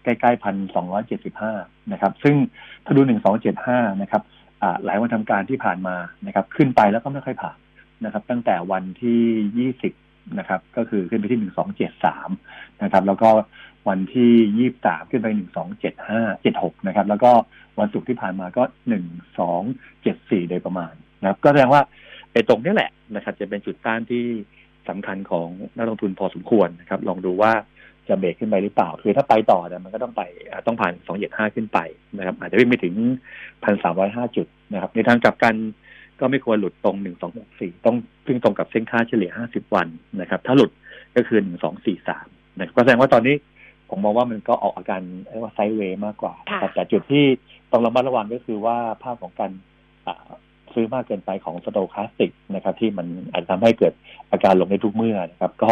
[0.04, 1.52] ใกล้ๆพันสองร้อยเจ็ดสิบห้า
[1.92, 2.34] นะครับ ซึ่ง
[2.84, 4.22] ถ้าดูหนึ่งสองเจ็ดห้านะครับ
[4.62, 5.96] อ่าหลายวันทำการที่ผ่านมา
[6.26, 7.58] นะครับ ขึ้นไปแล้วก็ไม่ค่อยผ่าน
[8.04, 9.22] นะครับ ตั้งแต่วันที่
[9.58, 9.92] ยี่สิบ
[10.38, 12.28] นะครับ ก็คือขึ้นไปที่หนึ่งสองเจ็ดสาม
[12.82, 13.30] นะครับ แล้วก็
[13.88, 17.30] วันที่ยี่สามขึ้นไปหนึ่งสองเจ็ดห้าเจ็ดหกนะครับ แล้วก็
[17.78, 19.04] วันศุกร์ที่ผ่านมาก็หนึ่ง
[19.38, 19.62] สอง
[20.02, 21.82] เจ็ดสี่โดยประมาณนะครับ ก็แสดงว่า
[22.32, 24.24] ไอ้ตรงนี้แหละนะครับ จะเป็นจุดต้านที่
[24.88, 27.52] สำคัญของนักลงทุนพอสมควรนะครับ ลองดูว่า
[28.08, 30.22] จะเบรกขึ้นไปหรือเปล่า คือถ้าไปต่อเนี่ยมันก็ต้องไป
[30.66, 31.78] ต้องผ่านสองเจ็ดห้าขึ้นไป
[32.16, 32.94] นะครับ อาจจะวิ่งไปถึง
[33.64, 35.54] พันสามร้อยห้าจุดนะครับ ในทางกลับกัน
[36.20, 37.96] ก็ไม่ควรหลุดตรงหนึ่งสองหกสี่ต้อง
[38.26, 39.86] ซึ่งตรงกับเส้นค่าเฉลี่ยห้าสิบวัน
[40.20, 40.70] นะครับ ถ้าหลุด
[41.16, 42.26] ก็คือหนึ่งสองสี่สาม
[42.58, 43.34] นะครับก็แสดงว่าตอนนี้
[43.88, 47.24] ผมมองว่ามันก็ออกอาการเรียกว่าไซด์เวย์มากกว่าค่ะนะครับแต่จุดที่
[47.70, 49.50] ต้องระมัดระวังก็คือว่าภาพของการ
[50.06, 50.28] อ่า
[50.74, 53.92] ซื้อมากเกินไปของสโตคาสติกนะครับ ที่มันอาจจะทำให้เกิด
[54.30, 55.70] อาการลงในทุกเมื่อนะครับ ก็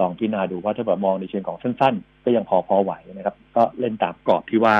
[0.00, 4.74] ลองพิจารณาดูว่าถ้าแบบมองในเชิงของสั้นๆ ก็ยังพอพอไหวนะครับ ก็เล่นตามกรอบที่ว่า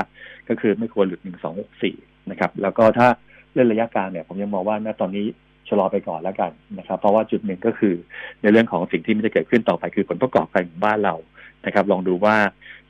[0.48, 1.96] ก็คือไม่ควรหลุดหนึ่งสองหกสี่
[2.30, 3.08] นะครับ แล้วก็ถ้า
[3.54, 5.26] เล่นระยะกลางเนี่ยผมยังมองว่าณตอนนี้
[5.68, 7.94] ชะลอไปก่อนแล้วกันนะครับ เพราะว่าจุดหนึ่งก็คือ
[8.42, 11.14] ในเรื่องของสิ่งที่มันจะเกิดขึ้นต่อไปคือผลประกอบการของบ้านเรา
[11.66, 12.36] นะครับ ลองดูว่า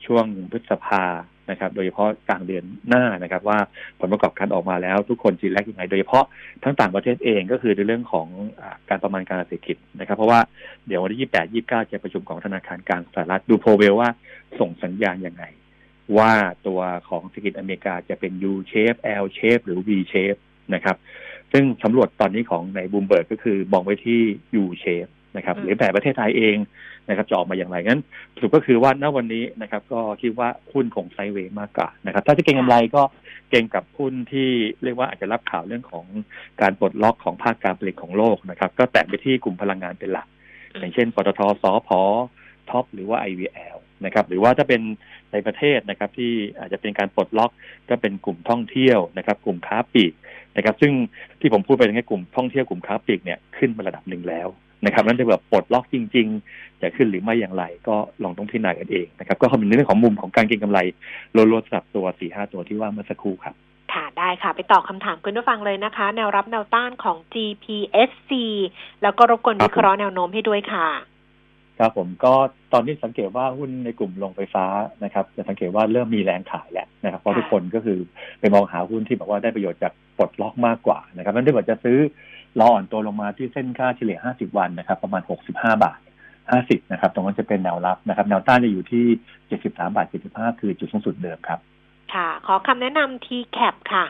[0.05, 1.03] ช่วงพฤษภา
[1.51, 3.59] นะครับ โดยเฉพาะกลางเดือนหน้านะครับ ว่า
[3.99, 6.25] ผลประกอบการออกมาแล้วทุกคนจีแลกยังไง โดยเฉพาะ
[6.63, 10.39] ทั้งต่างประเทศเองก็คือในเรื่องของการประมาณการเศรษฐกิจนะครับ เพราะว่า
[10.87, 14.09] เดี๋ยววันที่ 28 29 จะประชุมของธนาคารกลางสหรัฐดู Powell ว่า
[14.59, 15.43] ส่งสัญญาณยังไง
[16.17, 16.31] ว่า
[16.67, 20.39] ตัวของเศรษฐกิจอเมริกาจะเป็น U shape L shape หรือ V shape
[20.73, 20.97] นะครับ
[21.51, 24.21] ซึ่งสำรวจตอนนี้ของในบูมเบิร์กก็คือมองไว้ที่
[24.61, 26.57] U shape นะครับอืมหรือแต่ประเทศไทยเอง
[27.09, 28.01] นะครับจะออกมาอย่างไรงั้น
[28.35, 33.03] สรุปก็คือว่าณวันนี้นะครับ ก็คิดว่าหุ้นคง sideway มากกว่านะครับ ถ้าจะเก็งกำไรก็
[33.49, 34.49] เก็งกับหุ้นที่
[34.83, 36.05] เรียกว่าอาจจะรับข่าวเรื่องของ
[36.61, 40.27] การปลดล็อกของภาคการผลิตของโลกนะครับ ก็แตะไปที่กลุ่มพลังงานเป็นหลัก
[40.79, 41.89] อย่างเช่นปตทสพ
[42.69, 43.74] ท็อปหรือว่า IVL
[44.05, 44.81] นะครับหรือว่าถ้าเป็น
[45.31, 47.51] ในประเทศนะครับที่อาจจะเป็นการปลดล็อก
[47.89, 50.13] ก็เป็นกลุ่มท่องเที่ยวนะครับ กลุ่มค้าปลีก
[50.57, 50.93] นะครับ ซึ่ง
[51.39, 54.47] ที่ผมพูดไปในกลุ่มท่องเที่ยวกลุ่มค้าปลีกเนี่ยขึ้นมาระดับหนึ่งแล้ว
[54.85, 60.79] นะครับนั้นจะแบบปลดล็อกจริง ๆ จะขึ้นหรือไม่อย่างไร ก็ลองต้องพิจารณากันเองนะครับก็คำนึงในเรื่องของมุมของการเก็งกำไร
[61.35, 63.55] ล้วนๆสำหรับตัวสี่ห้าตัวที่ว่าเมื่อสักครู่ครับ
[63.93, 68.31] ค่ะได้ค่ะ ไปตอบคำถามคุณผู้ฟังเลยนะคะ แนวรับแนวต้านของ GPSC
[69.01, 70.87] แล้วก็รบกวนครับวิเคราะห์แนวโน้มให้ด้วยค่ะ
[71.79, 72.33] ครับผมก็
[72.73, 74.65] ตอนนี้สังเกตว่าหุ้นในกลุ่มโรงไฟฟ้า
[75.03, 77.99] นะครับจะสังเกตว่าเริ่มมีแรงขายแล้วนะครับเพราะค่ะทุกคนก็คือ
[78.39, 81.97] ไปมองหาหุ้นที่แบบว่าได้ประโยชน์จากปลดล็อกมากกว่านะครับนั่นได้บอกจะซื้อ
[82.59, 85.21] รออ่อนตัวลงมาที่เส้นค่าเฉลี่ย 50 วันนะครับ ประมาณ
[85.51, 85.99] 65 บาท
[86.45, 89.05] 50 นะครับ ตรงนั้นจะเป็นแนวรับนะครับ แนวต้านจะอยู่ที่
[89.59, 91.59] 73 บาท 75 คือจุดสูงสุดเดิมครับ
[92.13, 94.05] ค่ะ ขอคำแนะนำ TCAP ค่ะ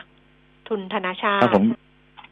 [0.68, 1.64] ทุนธนาชาครัติบผม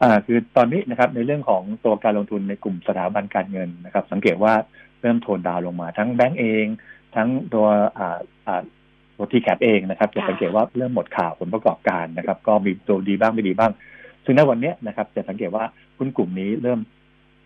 [0.02, 4.54] อ่าคือตอนนี้นะครับในเรื่องของตัวการลงทุนในกลุ่มสถาบันการเงินนะครับ สังเกตว่า
[5.04, 6.66] เริ่มโทนดาวน์ลงมา ทั้งแบงก์เอง
[7.16, 7.66] ทั้งตัว
[7.98, 8.62] อ่าอ่า
[9.16, 13.72] ตัวทีแคปเองนะครับจะค่ะสังเกตว่าเริ่มหมดข่าวผลประกอบการนะครับ ก็มีตัวดีบ้างไม่ดีบ้าง
[14.24, 15.64] ซึ่งในวันเนี้ยนะครับ จะสังเกตว่า
[15.98, 16.80] หุ้นกลุ่มนี้เริ่ม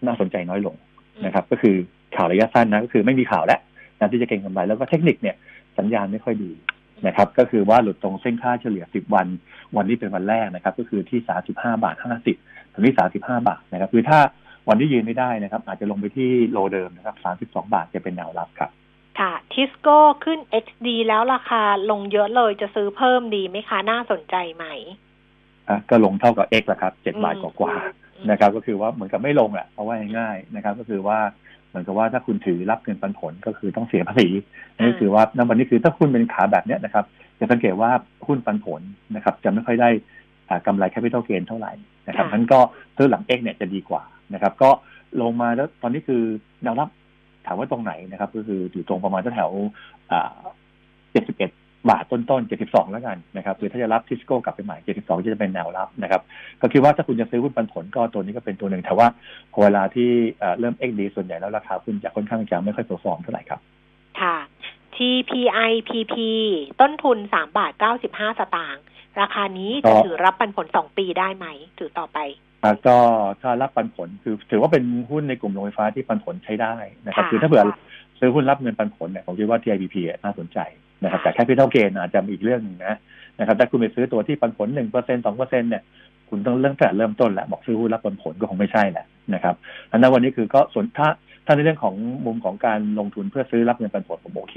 [0.06, 0.76] น่าสนใจน้อยลง
[1.26, 1.76] นะครับ ก็คือ
[2.16, 3.60] ข่าวระยะสั้นนะก็คือไม่มีข่าวแล้ว
[3.98, 5.36] นะที่จะเก็งกำไรแล้วก็เทคนิคเนี่ย
[5.78, 6.52] สัญญาณไม่ค่อยดี
[7.06, 9.26] นะครับ ก็คือว่าหลุดตรงเส้นค่าเฉลี่ย 10 วัน
[9.76, 11.20] วันนี้เป็นวันแรกนะครับ ก็คือที่
[11.52, 11.96] 35 บาท
[12.34, 14.18] 50ถึงที่35 บาทนะครับ คือถ้า
[14.68, 17.16] วันที่ยืนไม่ได้นะครับ อาจจะลงไปที่โลเดิมนะครับ
[17.46, 18.70] 32 บาทจะเป็นแนวรับครับ
[19.20, 24.66] ค่ะ ทิสโก้ขึ้น XD แล้วราคาลงเยอะเลยจะซื้อเพิ่มดีไหมคะ น่าสนใจไหม
[25.68, 31.18] อะก็ลงเท่ากับ X แล้วครับ 7 บาทกว่าอืมๆนะครับ ก็คือว่าเหมือนกับไม่ลงแหละเพราะว่าง่ายๆนะครับ ก็คือว่า
[31.68, 34.28] เหมือนกับว่าถ้าคุณถือรับเงินปันผลก็คือต้องเสียภาษี
[34.76, 37.04] นั่นก็คือว่าณวันนี้คือถ้าคุณเป็นขาแบบเนี้ยนะครับ
[37.38, 37.90] จะสังเกตว่า
[38.26, 38.80] หุ้นปันผล
[39.16, 39.90] นะครับ จะไม่ค่อยได้
[40.48, 41.72] อ่ากำไรแคปิตอลเกนเท่าไหร่
[42.08, 42.60] นะครับค่ะนั้นก็
[42.96, 44.02] ซื้อหลัง X เนี่ยจะดีกว่า
[44.34, 44.70] นะครับ ก็
[45.22, 46.22] ลงมาแล้วตอนนี้คือ
[46.62, 46.88] แนวรับ
[47.46, 50.38] ถามว่าตรงไหนนะครับ ก็คืออยู่ตรงประมาณแถวๆอ่า
[51.12, 56.22] 71บาทต้นๆ 72 แล้วกันนะครับคือถ้าจะรับทิสโก้กลับไปใหม่ 72 จะเป็นแนวรับนะครับ
[56.60, 59.06] ก็คิดว่าถ้าคุณจะซื้อหุ้นปันผลก็ตัวนี้ก็เป็นตัวหนึ่งแต่ว่า
[59.52, 63.60] พอเวลาที่เอ่อเริ่ม XD ส่วนใหญ่แล้วราคาหุ้นจะค่อนข้างจะไม่ค่อย perform เท่าไหร่ครับ
[64.20, 64.36] ค่ะ
[64.96, 66.14] TPIPP
[66.80, 67.72] ต้นทุน 3 บาท
[68.06, 68.82] 95 สตางค์
[69.20, 71.46] ราคานี้จะก็ถือรับปันผล 2 ปีได้ไหม
[71.78, 72.47] ถือต่อไปอ่า
[72.86, 72.96] ก็
[73.42, 76.74] ถ้ารับปันผลคือถือว่าเป็นหุ้นในกลุ่มโรงไฟฟ้าที่ปันผลใช้ได้
[77.06, 77.64] นะครับค่ะคือถ้าเผื่อ
[78.18, 80.58] ซื้อหุ้นรับเงินปันผลเนี่ยผมคิดว่า TIPP อะน่าสนใจ
[81.02, 82.96] นะครับแต่แค่พิท a l เกนอาจจะมีอีกเรื่องหนึงนะ
[83.38, 85.82] นะครับถ้าคุณไปซื้อตัวที่ปันผลหนึ่งเปอร์เซ็นสองเปอร์เซ็นเนี่ย
[86.28, 89.54] คุณต้องเริ่มแต่เริ่มต้นแล้วบอกซื้อหุ้นรับปันผลก็คงไม่ใช่แหละนะครับ
[89.90, 91.08] อันนั้นวันนี้คือก็ส่วนถ้า
[91.46, 91.94] ถ้าในเรื่องของ
[92.26, 94.56] มุมของการลงทุนเพื่อซื้อรับเงินปันผลผมโอเค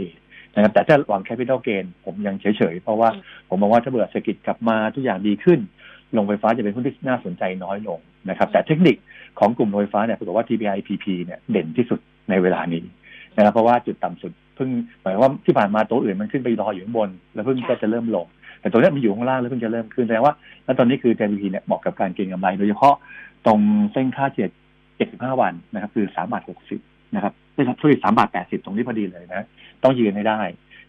[0.56, 5.60] นะครับแต่ถ้าหวังแคปิต a l เกนผมยังเฉยๆ เพราะว่าอืมผมมองว่าถ้าเบื่อเศรษฐกิจกลับมาทุกอย่างดีขึ้น
[6.14, 8.00] โรงไฟฟ้าจะเป็นหุ้นที่น่าสนใจน้อยลง
[8.30, 8.96] นะครับ แต่เทคนิค
[9.40, 12.00] ของกลุ่มโรงไฟฟ้าเนี่ยปรากฏว่า TPI PP เนี่ยเด่นที่สุด
[12.30, 12.84] ในเวลานี้
[13.36, 14.70] นะครับเพราะว่าจุดต่ำสุดเพิ่ง
[15.02, 18.26] หมายว่าที่ผ่านมาตัวอื่นมันขึ้นไปรออยู่ข้างบน แล้วเพิ่งก็จะเริ่มลง
[18.62, 20.34] แต่ตัวนี้มันอยู่ข้างล่างแล้วเพิ่งจะเริ่มขึ้นแสดงว่า
[20.66, 22.96] แล้วตอนนี้คือ TPP เนี่ยเหมาะกับการเก็งกำไร โดยเฉพาะ
[23.46, 23.60] ตรง
[23.94, 24.50] เส้นค่าเฉลี่ย
[25.00, 26.44] 75 วันนะครับคือ3บาท
[26.78, 29.48] 60นะครับไม่ใช่ช่3บาท80 ตรงนี้พอดีเลยนะ
[29.84, 30.42] ต้องยืนให้ได้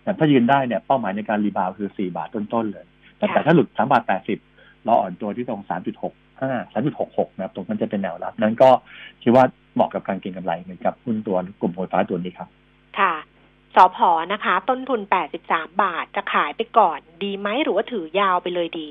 [0.03, 2.85] แต่ถ้ายืนได้เนี่ยเป้าหมายในการรีบาวคือ 4 บาทต้นๆเลย
[3.19, 4.52] แต่แต่ถ้าหลุด3บาท80
[4.85, 5.73] เราอ่อนตัวที่ตรง 3.65
[6.75, 8.71] 3.66 นะครับ ตรงนั้นจะเป็นแนวรับ นั้นก็
[9.23, 12.49] คิดว่าเหมาะกับการเก็งกำไรเหมือนกับหุ้นตัวกลุ่มโรงไฟฟ้าตัวนี้ครับ
[12.99, 13.15] ค่ะ
[13.75, 15.01] สอพอนะคะ ต้นทุน
[15.43, 18.89] 83 บาทจะขายไปก่อน ดีไหมหรือว่าถือยาวไปเลยดี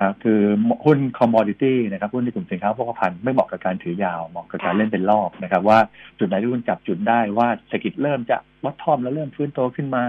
[0.00, 0.40] ครับคือ
[0.84, 5.78] หุ้นคอมมอดิตี้นะครับหุ้นในกลุ่มสินค้าโภคภัณฑ์ไม่เหมาะกับการถือยาวเหมาะกับการเล่นเป็นรอบนะครับ ว่า
[6.18, 10.04] จุดไหนที่คุณจับจุดได้ว่าเศรษฐกิจเริ่มจะวัดทอมแล้วเริ่มฟื้นตัวขึ้นมา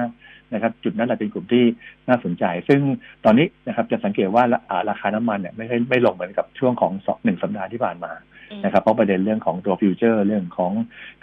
[0.53, 1.63] นะครับจุดนั้นแหละเป็นกลุ่มที่
[2.07, 2.81] น่าสนใจ ซึ่ง
[3.25, 4.43] ตอนนี้นะครับจะสังเกตว่า
[4.89, 8.13] ราคาน้ำมันเนี่ยไม่ไม่ลงเหมือนกับช่วงของสองหนึ่งสัปดาห์ที่ผ่านมา
[8.63, 10.71] นะครับเพราะประเด็นเรื่องของตัวฟิวเจอร์เรื่องของ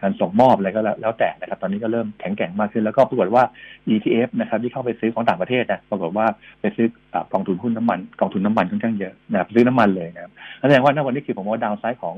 [0.00, 3.44] การส่งมอบอะไรก็แล้วแต่นะครับ ตอนนี้ก็เริ่มแข็งแกร่งมากขึ้น แล้วก็ปรากฏว่า
[3.92, 6.26] ETF นะครับที่เข้าไปซื้อของต่างประเทศนะปรากฏว่า
[6.60, 6.86] ไปซื้อ
[7.32, 12.14] กองทุนหุ้นน้ำมันกองทุนน้ำมันค่อนข้างเยอะนะครับซื้อน้ำมันเลยนะครับแสดงว่าณวันนี้คือผมว่าดาวไซด์ของ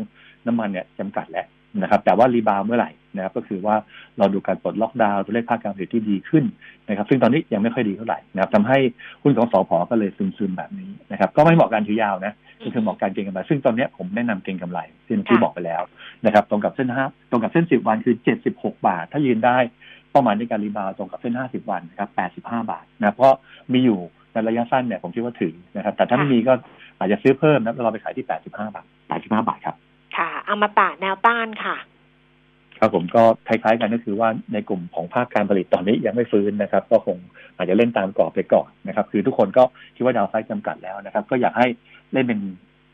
[0.46, 1.46] น้ำมันเนี่ยจำกัดแล้ว
[1.82, 3.77] นะครับแต่ว่า rebound เมื่อไหร่ นะครับก็คือว่า
[4.19, 6.45] เราดูการปลดล็อกดาวน์ตัวเลขภาคการผลิตที่ดีขึ้น
[6.89, 8.79] นะครับ ซึ่งตอนนี้ยังไม่ค่อยดีเท่าไหร่นะครับทำให้
[9.23, 12.33] หุ้นของสอพอก็เลยซึมๆแบบนี้นะครับ ก็ไม่เหมาะการถือยาวนะ
[12.65, 15.83] ก็คือเหมาะการเก็งกำไรซึ่งตอนนี้ผมแนะนำเก็งกำไรที่ที่บอกไปแล้ว
[16.27, 19.59] นะครับตรงกับเส้นห้าตรงกับเส้นสิบวันคือเจ็ดสิบหกบาท ถ้ายืนได้
[20.11, 23.35] เป้าหมายในการ rebound ตรงกับเส้นห้าสิบวันนะครับแปดสิบห้าบาทนะ เพราะ
[23.73, 24.01] มีอยู่
[24.33, 26.53] ในระยะสั้นเนี่ยผมคิดว่าถึงนะครับ แต่ถ้าไม่มีก็
[26.99, 29.77] อาจจะซื้อเพิ่มนะเราไปขายที่แปดสิบห้าบาทแปดสิบห้าบาทครับ
[30.17, 31.77] ค่ะอมตะแนวต้านค่ะ
[32.79, 37.16] ครับผมก็คล้ายๆกันก็คือว่าในกลุ่มของภาคการผลิตตอนนี้ยังไม่ฟื้นนะครับ ก็คง
[37.57, 39.64] อาจจะเล่นตามกรอบไปก่อนนะครับ คือทุกคนก็
[39.95, 41.66] คิดว่าดาวไซด์จำกัดแล้วนะครับ ก็อยากให้
[42.12, 42.41] เล่นเป็น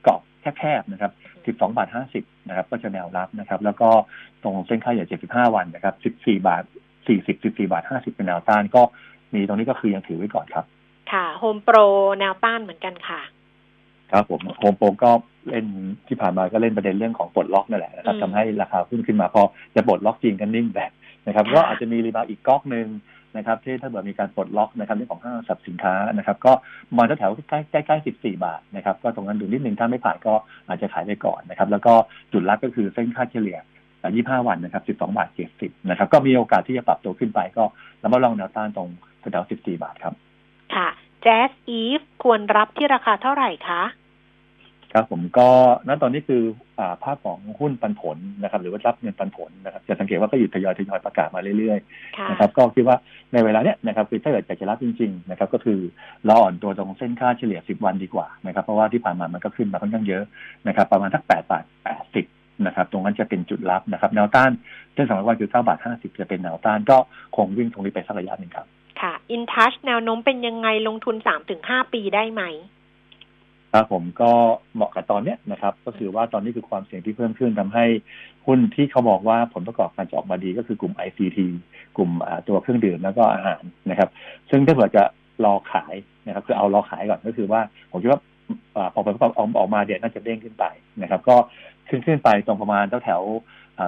[0.07, 0.21] กรอบ
[0.59, 1.13] แคบๆนะครับ
[1.59, 3.91] 12บาท50นะครับ ก็จะแนวรับนะครับ แล้วก็
[4.43, 6.63] ตรงเส้นค่าใหญ่75 วันนะครับ14บาท
[7.07, 8.83] 40 14บาท50เป็นแนวต้านก็
[9.35, 10.65] มีตรงนี้ก็คือยังถือไว้ก่อนครับ
[11.13, 11.77] ค่ะโฮมโปร
[12.19, 13.21] แนวต้านเหมือนกันค่ะ
[14.13, 15.11] ครับผมโฮมโปรก็
[15.49, 15.67] เล่น
[16.09, 19.43] ที่ผ่านมาก็เล่นประเด็นเรื่องของปลดล็อกนั่นแหละนะครับทำให้ราคาขึ้นขึ้นมาพอ
[19.75, 20.93] จะปลดล็อกจริงกันนิ่งแบบ
[21.27, 22.87] นะครับ ก็อาจจะมี rebound อีกก๊อกหนึ่ง
[23.37, 26.53] นะครับที่ถ้าเกิดมีการปลดล็อกนะครับเรื่องของห้างสรรพสินค้านะครับ ก็
[26.97, 30.35] มาแถวใกล้ใกล้ใกล้สิบสี่บาทนะครับ ก็ตรงนั้นดูนิดนึงถ้าไม่ผ่านก็
[30.69, 31.93] อาจจะขายไปก่อนนะครับ แล้วก็
[32.33, 33.59] จุดรับก็คือเส้นค่าเฉลี่ย
[34.15, 37.65] ยี่ห้าวันนะครับสิบสองบาทเจ็ดสิบนะครับ ก็มีโอกาสที่จะปรับตัวขึ้นไปก็
[38.01, 38.89] แล้วมาลองแนวต้านตรง
[39.33, 40.15] แถวสิบสี่บาทครับ
[40.75, 40.89] ค่ะ
[41.23, 43.83] แจ๊สอีฟควรรับที่ราคาเท่าไหร่คะ
[44.93, 45.49] ครับผมก็
[45.89, 46.43] ณตอนนี้คือ
[46.79, 52.97] อ่าภาพของหุ้นปันผลนะครับ หรือว่ารับเงินปันผลนะครับจะสังเกตว่าก็หยุดทยอยทยอยประกาศมาเรื่อยๆนะครับ ก็คิดว่า
[53.33, 55.81] ในเวลาเนี้ยนะครับคือถ้าเกิดอยากจะรับจริง ๆ นะครับ ก็คือ
[56.29, 60.23] รออ่อนตัวตรงเส้นค่าเฉลี่ย 10 วันดีกว่านะครับ เพราะว่าที่ผ่านมามันก็ขึ้นมาค่อนข้างเยอะ
[60.69, 61.65] นะครับ ประมาณสัก8บาท
[62.15, 64.51] 80นะครับตรงนั้นจะเป็นจุดรับนะครับแนวต้าน
[64.95, 66.97] เส้นสองร้อยวันคือ9บาท50จะเป็นแนวต้านก็
[67.37, 68.67] คงวิ่งตรงนี้ไปสักระยะหนึ่งครับ
[69.01, 71.17] ค่ะอินทัชแนวโน้มเป็นยังไงลงทุน
[71.55, 72.43] 3-5ปีได้ไหม
[73.73, 74.31] ครับผมก็
[74.75, 77.85] เหมาะกับตอนเนี้ยนะครับ ก็คือว่าตอนนี้คือความเสี่ยงที่เพิ่มขึ้นทำให้
[78.47, 81.39] หุ้นที่เขาบอกว่าผลประกอบการจะออกมาดีก็คือกลุ่ม ICT
[81.97, 82.11] กลุ่ม
[82.49, 84.09] ตัวเครื่องดื่มแล้วก็อาหารนะครับ
[84.51, 85.03] ซึ่งถ้าเผื่อจะ
[85.45, 85.95] รอขาย
[86.27, 88.21] นะครับ คือเอารอขายก่อนก็คือว่าผมคิดว่า
[88.93, 90.65] พอผลประกอบออกมาเดี๋ยวน่าจะเด้งขึ้นไป
[91.03, 91.37] นะครับ ก็
[91.89, 93.23] ขึ้นขึ้นไปตรงประมาณแถว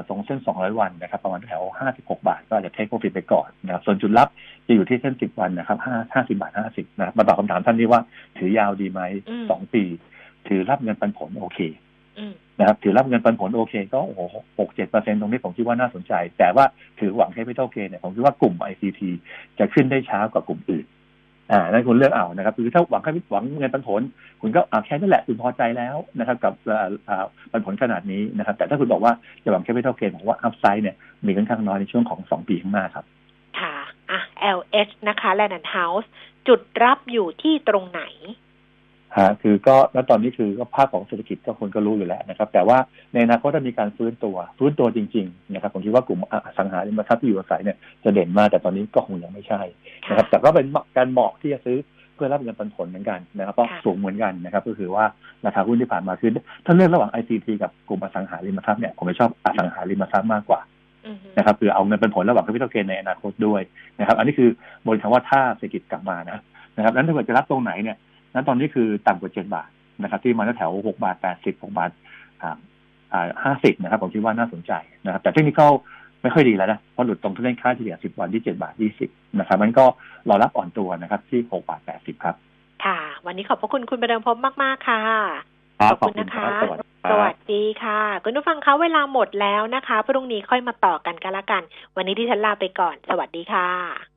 [0.08, 1.62] ตรงเส้น 200 วันนะครับ ประมาณแถว
[1.94, 4.28] 56 บาท ก็อาจจะเทคโปรฟิตไปก่อนนะครับส่วนจุดรับ
[4.66, 8.00] จะอยู่ที่เส้น 10 วันนะครับ5 50 บาท 50 นะมาตอบคำถามท่านนี้ว่า
[8.38, 9.00] ถือยาวดีไหม
[9.50, 9.84] สองปี
[10.48, 11.60] ถือรับเงินปันผลโอเค
[12.58, 14.20] นะครับ ถือรับเงินปันผลโอเค ก็โอ้โห
[14.58, 16.64] หกเจ็ดเปอร์เซ็นตรงนี้ผมคิดว่าน่าสนใจ แต่ว่า
[17.00, 19.00] ถือหวังแค่ไม่เท่าเกเนี่ยผมคิดว่ากลุ่ม ICT
[19.58, 20.86] จะขึ้นได้ช้ากว่ากลุ่มอื่น
[21.52, 24.02] อ่านั่นคุณเลือกเอานะครับคือถ้าหวังแค่หวังเงินปันผล
[24.40, 26.52] คุณก็อ่าแค่นั่นแหละคุณพอใจแล้วนะครับ กับ
[27.52, 29.12] ปันผลขนาดนี้นะครับ แต่ถ้าคุณบอกว่า
[29.44, 30.96] จะหวังแค่ไม่เท่าเกณฑ์ผมว่าอัพไซด์เนี่ย
[31.26, 33.04] มีค่อนข้างน้อยในช่วงของสองปีข้างหน้าครับ
[33.60, 33.76] ค่ะ
[34.10, 34.20] อะ
[34.56, 36.08] LH นะคะ Land House
[36.48, 38.02] จุดรับอยู่ที่ตรงไหน
[39.18, 42.78] ฮะคือก็แล้วตอนนี้คือก็ภาพของเศรษฐกิจก็คนก็รู้อยู่แล้วนะครับ แต่ว่า
[43.12, 49.60] ในอนาคตถ้ามีการฟื้นตัวฟื้นตัวจริงๆนะครับผมคิดว่ากลุ่มอสังหาริมทรัพย์ที่อยู่อาศัยเนี่ยจะเด่นมากแต่ตอนนี้ก็คงยังไม่ใช่
[50.08, 51.78] นะครับ แต่ก็เป็นการเหมาะที่จะซื้อ
[52.14, 55.04] เพื่อรับเงินปันผลเหมือนกันนะครับก็สูงเหมือนกันนะครับ ก็คือว่า
[55.46, 56.30] ราคาหุ้นที่ผ่านมาคือ
[56.64, 60.60] ถ้าเลือกระหว่าง ICT กับกลุ่มอสังหาริมทรัพย์เนี่ยผมไม่ชอบอสังหาริมทรัพย์มากกว่า
[61.38, 63.60] นะครับคือเอาเงินเป็นผลระหว่างแคปิตอลเกนในอนาคตด้วย
[63.98, 64.50] นะครับ อันนี้คือ
[64.86, 66.38] บริการว่าถ้าเศรษฐกิจกลับมานะ
[66.76, 67.96] นะครับนั้นถ้าเกิดจะรับตรงไหนเนี่ย
[68.34, 69.68] นั้นตอนนี้คือต่ำกว่าเจ็ดบาท
[70.02, 71.90] นะครับ ที่มาแถวหกบาทแปดสิบหกบาท
[72.42, 72.56] อ่า
[73.12, 74.72] อ่าห้าสิบนะครับ ผมคิดว่าน่าสนใจ
[75.04, 75.60] นะครับ แต่เทคนิค
[76.22, 79.84] ไม่ค่อยดีแล้วนะเพราะหลุดตรงที่เล่นค่าเฉลี่ยสิบวันที่เจ็ดบาทยี่สิบนะครับ มันก็
[80.28, 82.34] รอรับอ่อนตัวนะครับ ที่หกบาทแปดสิบครับ
[82.84, 85.02] ค่ะ วันนี้ขอบพระคุณคุณประเดิมพบมาก ๆ ค่ะ
[85.90, 86.46] ขอบคุณนะคะ
[87.10, 91.62] สวัสดีค่ะ คุณผู้ฟังคะเวลาหมดแล้วนะคะ พรุ่งนี้ค่อยมาต่อกันกันละกัน
[91.96, 94.11] วันนี้ที่ฉันลาไปก่อน สวัสดีค่ะ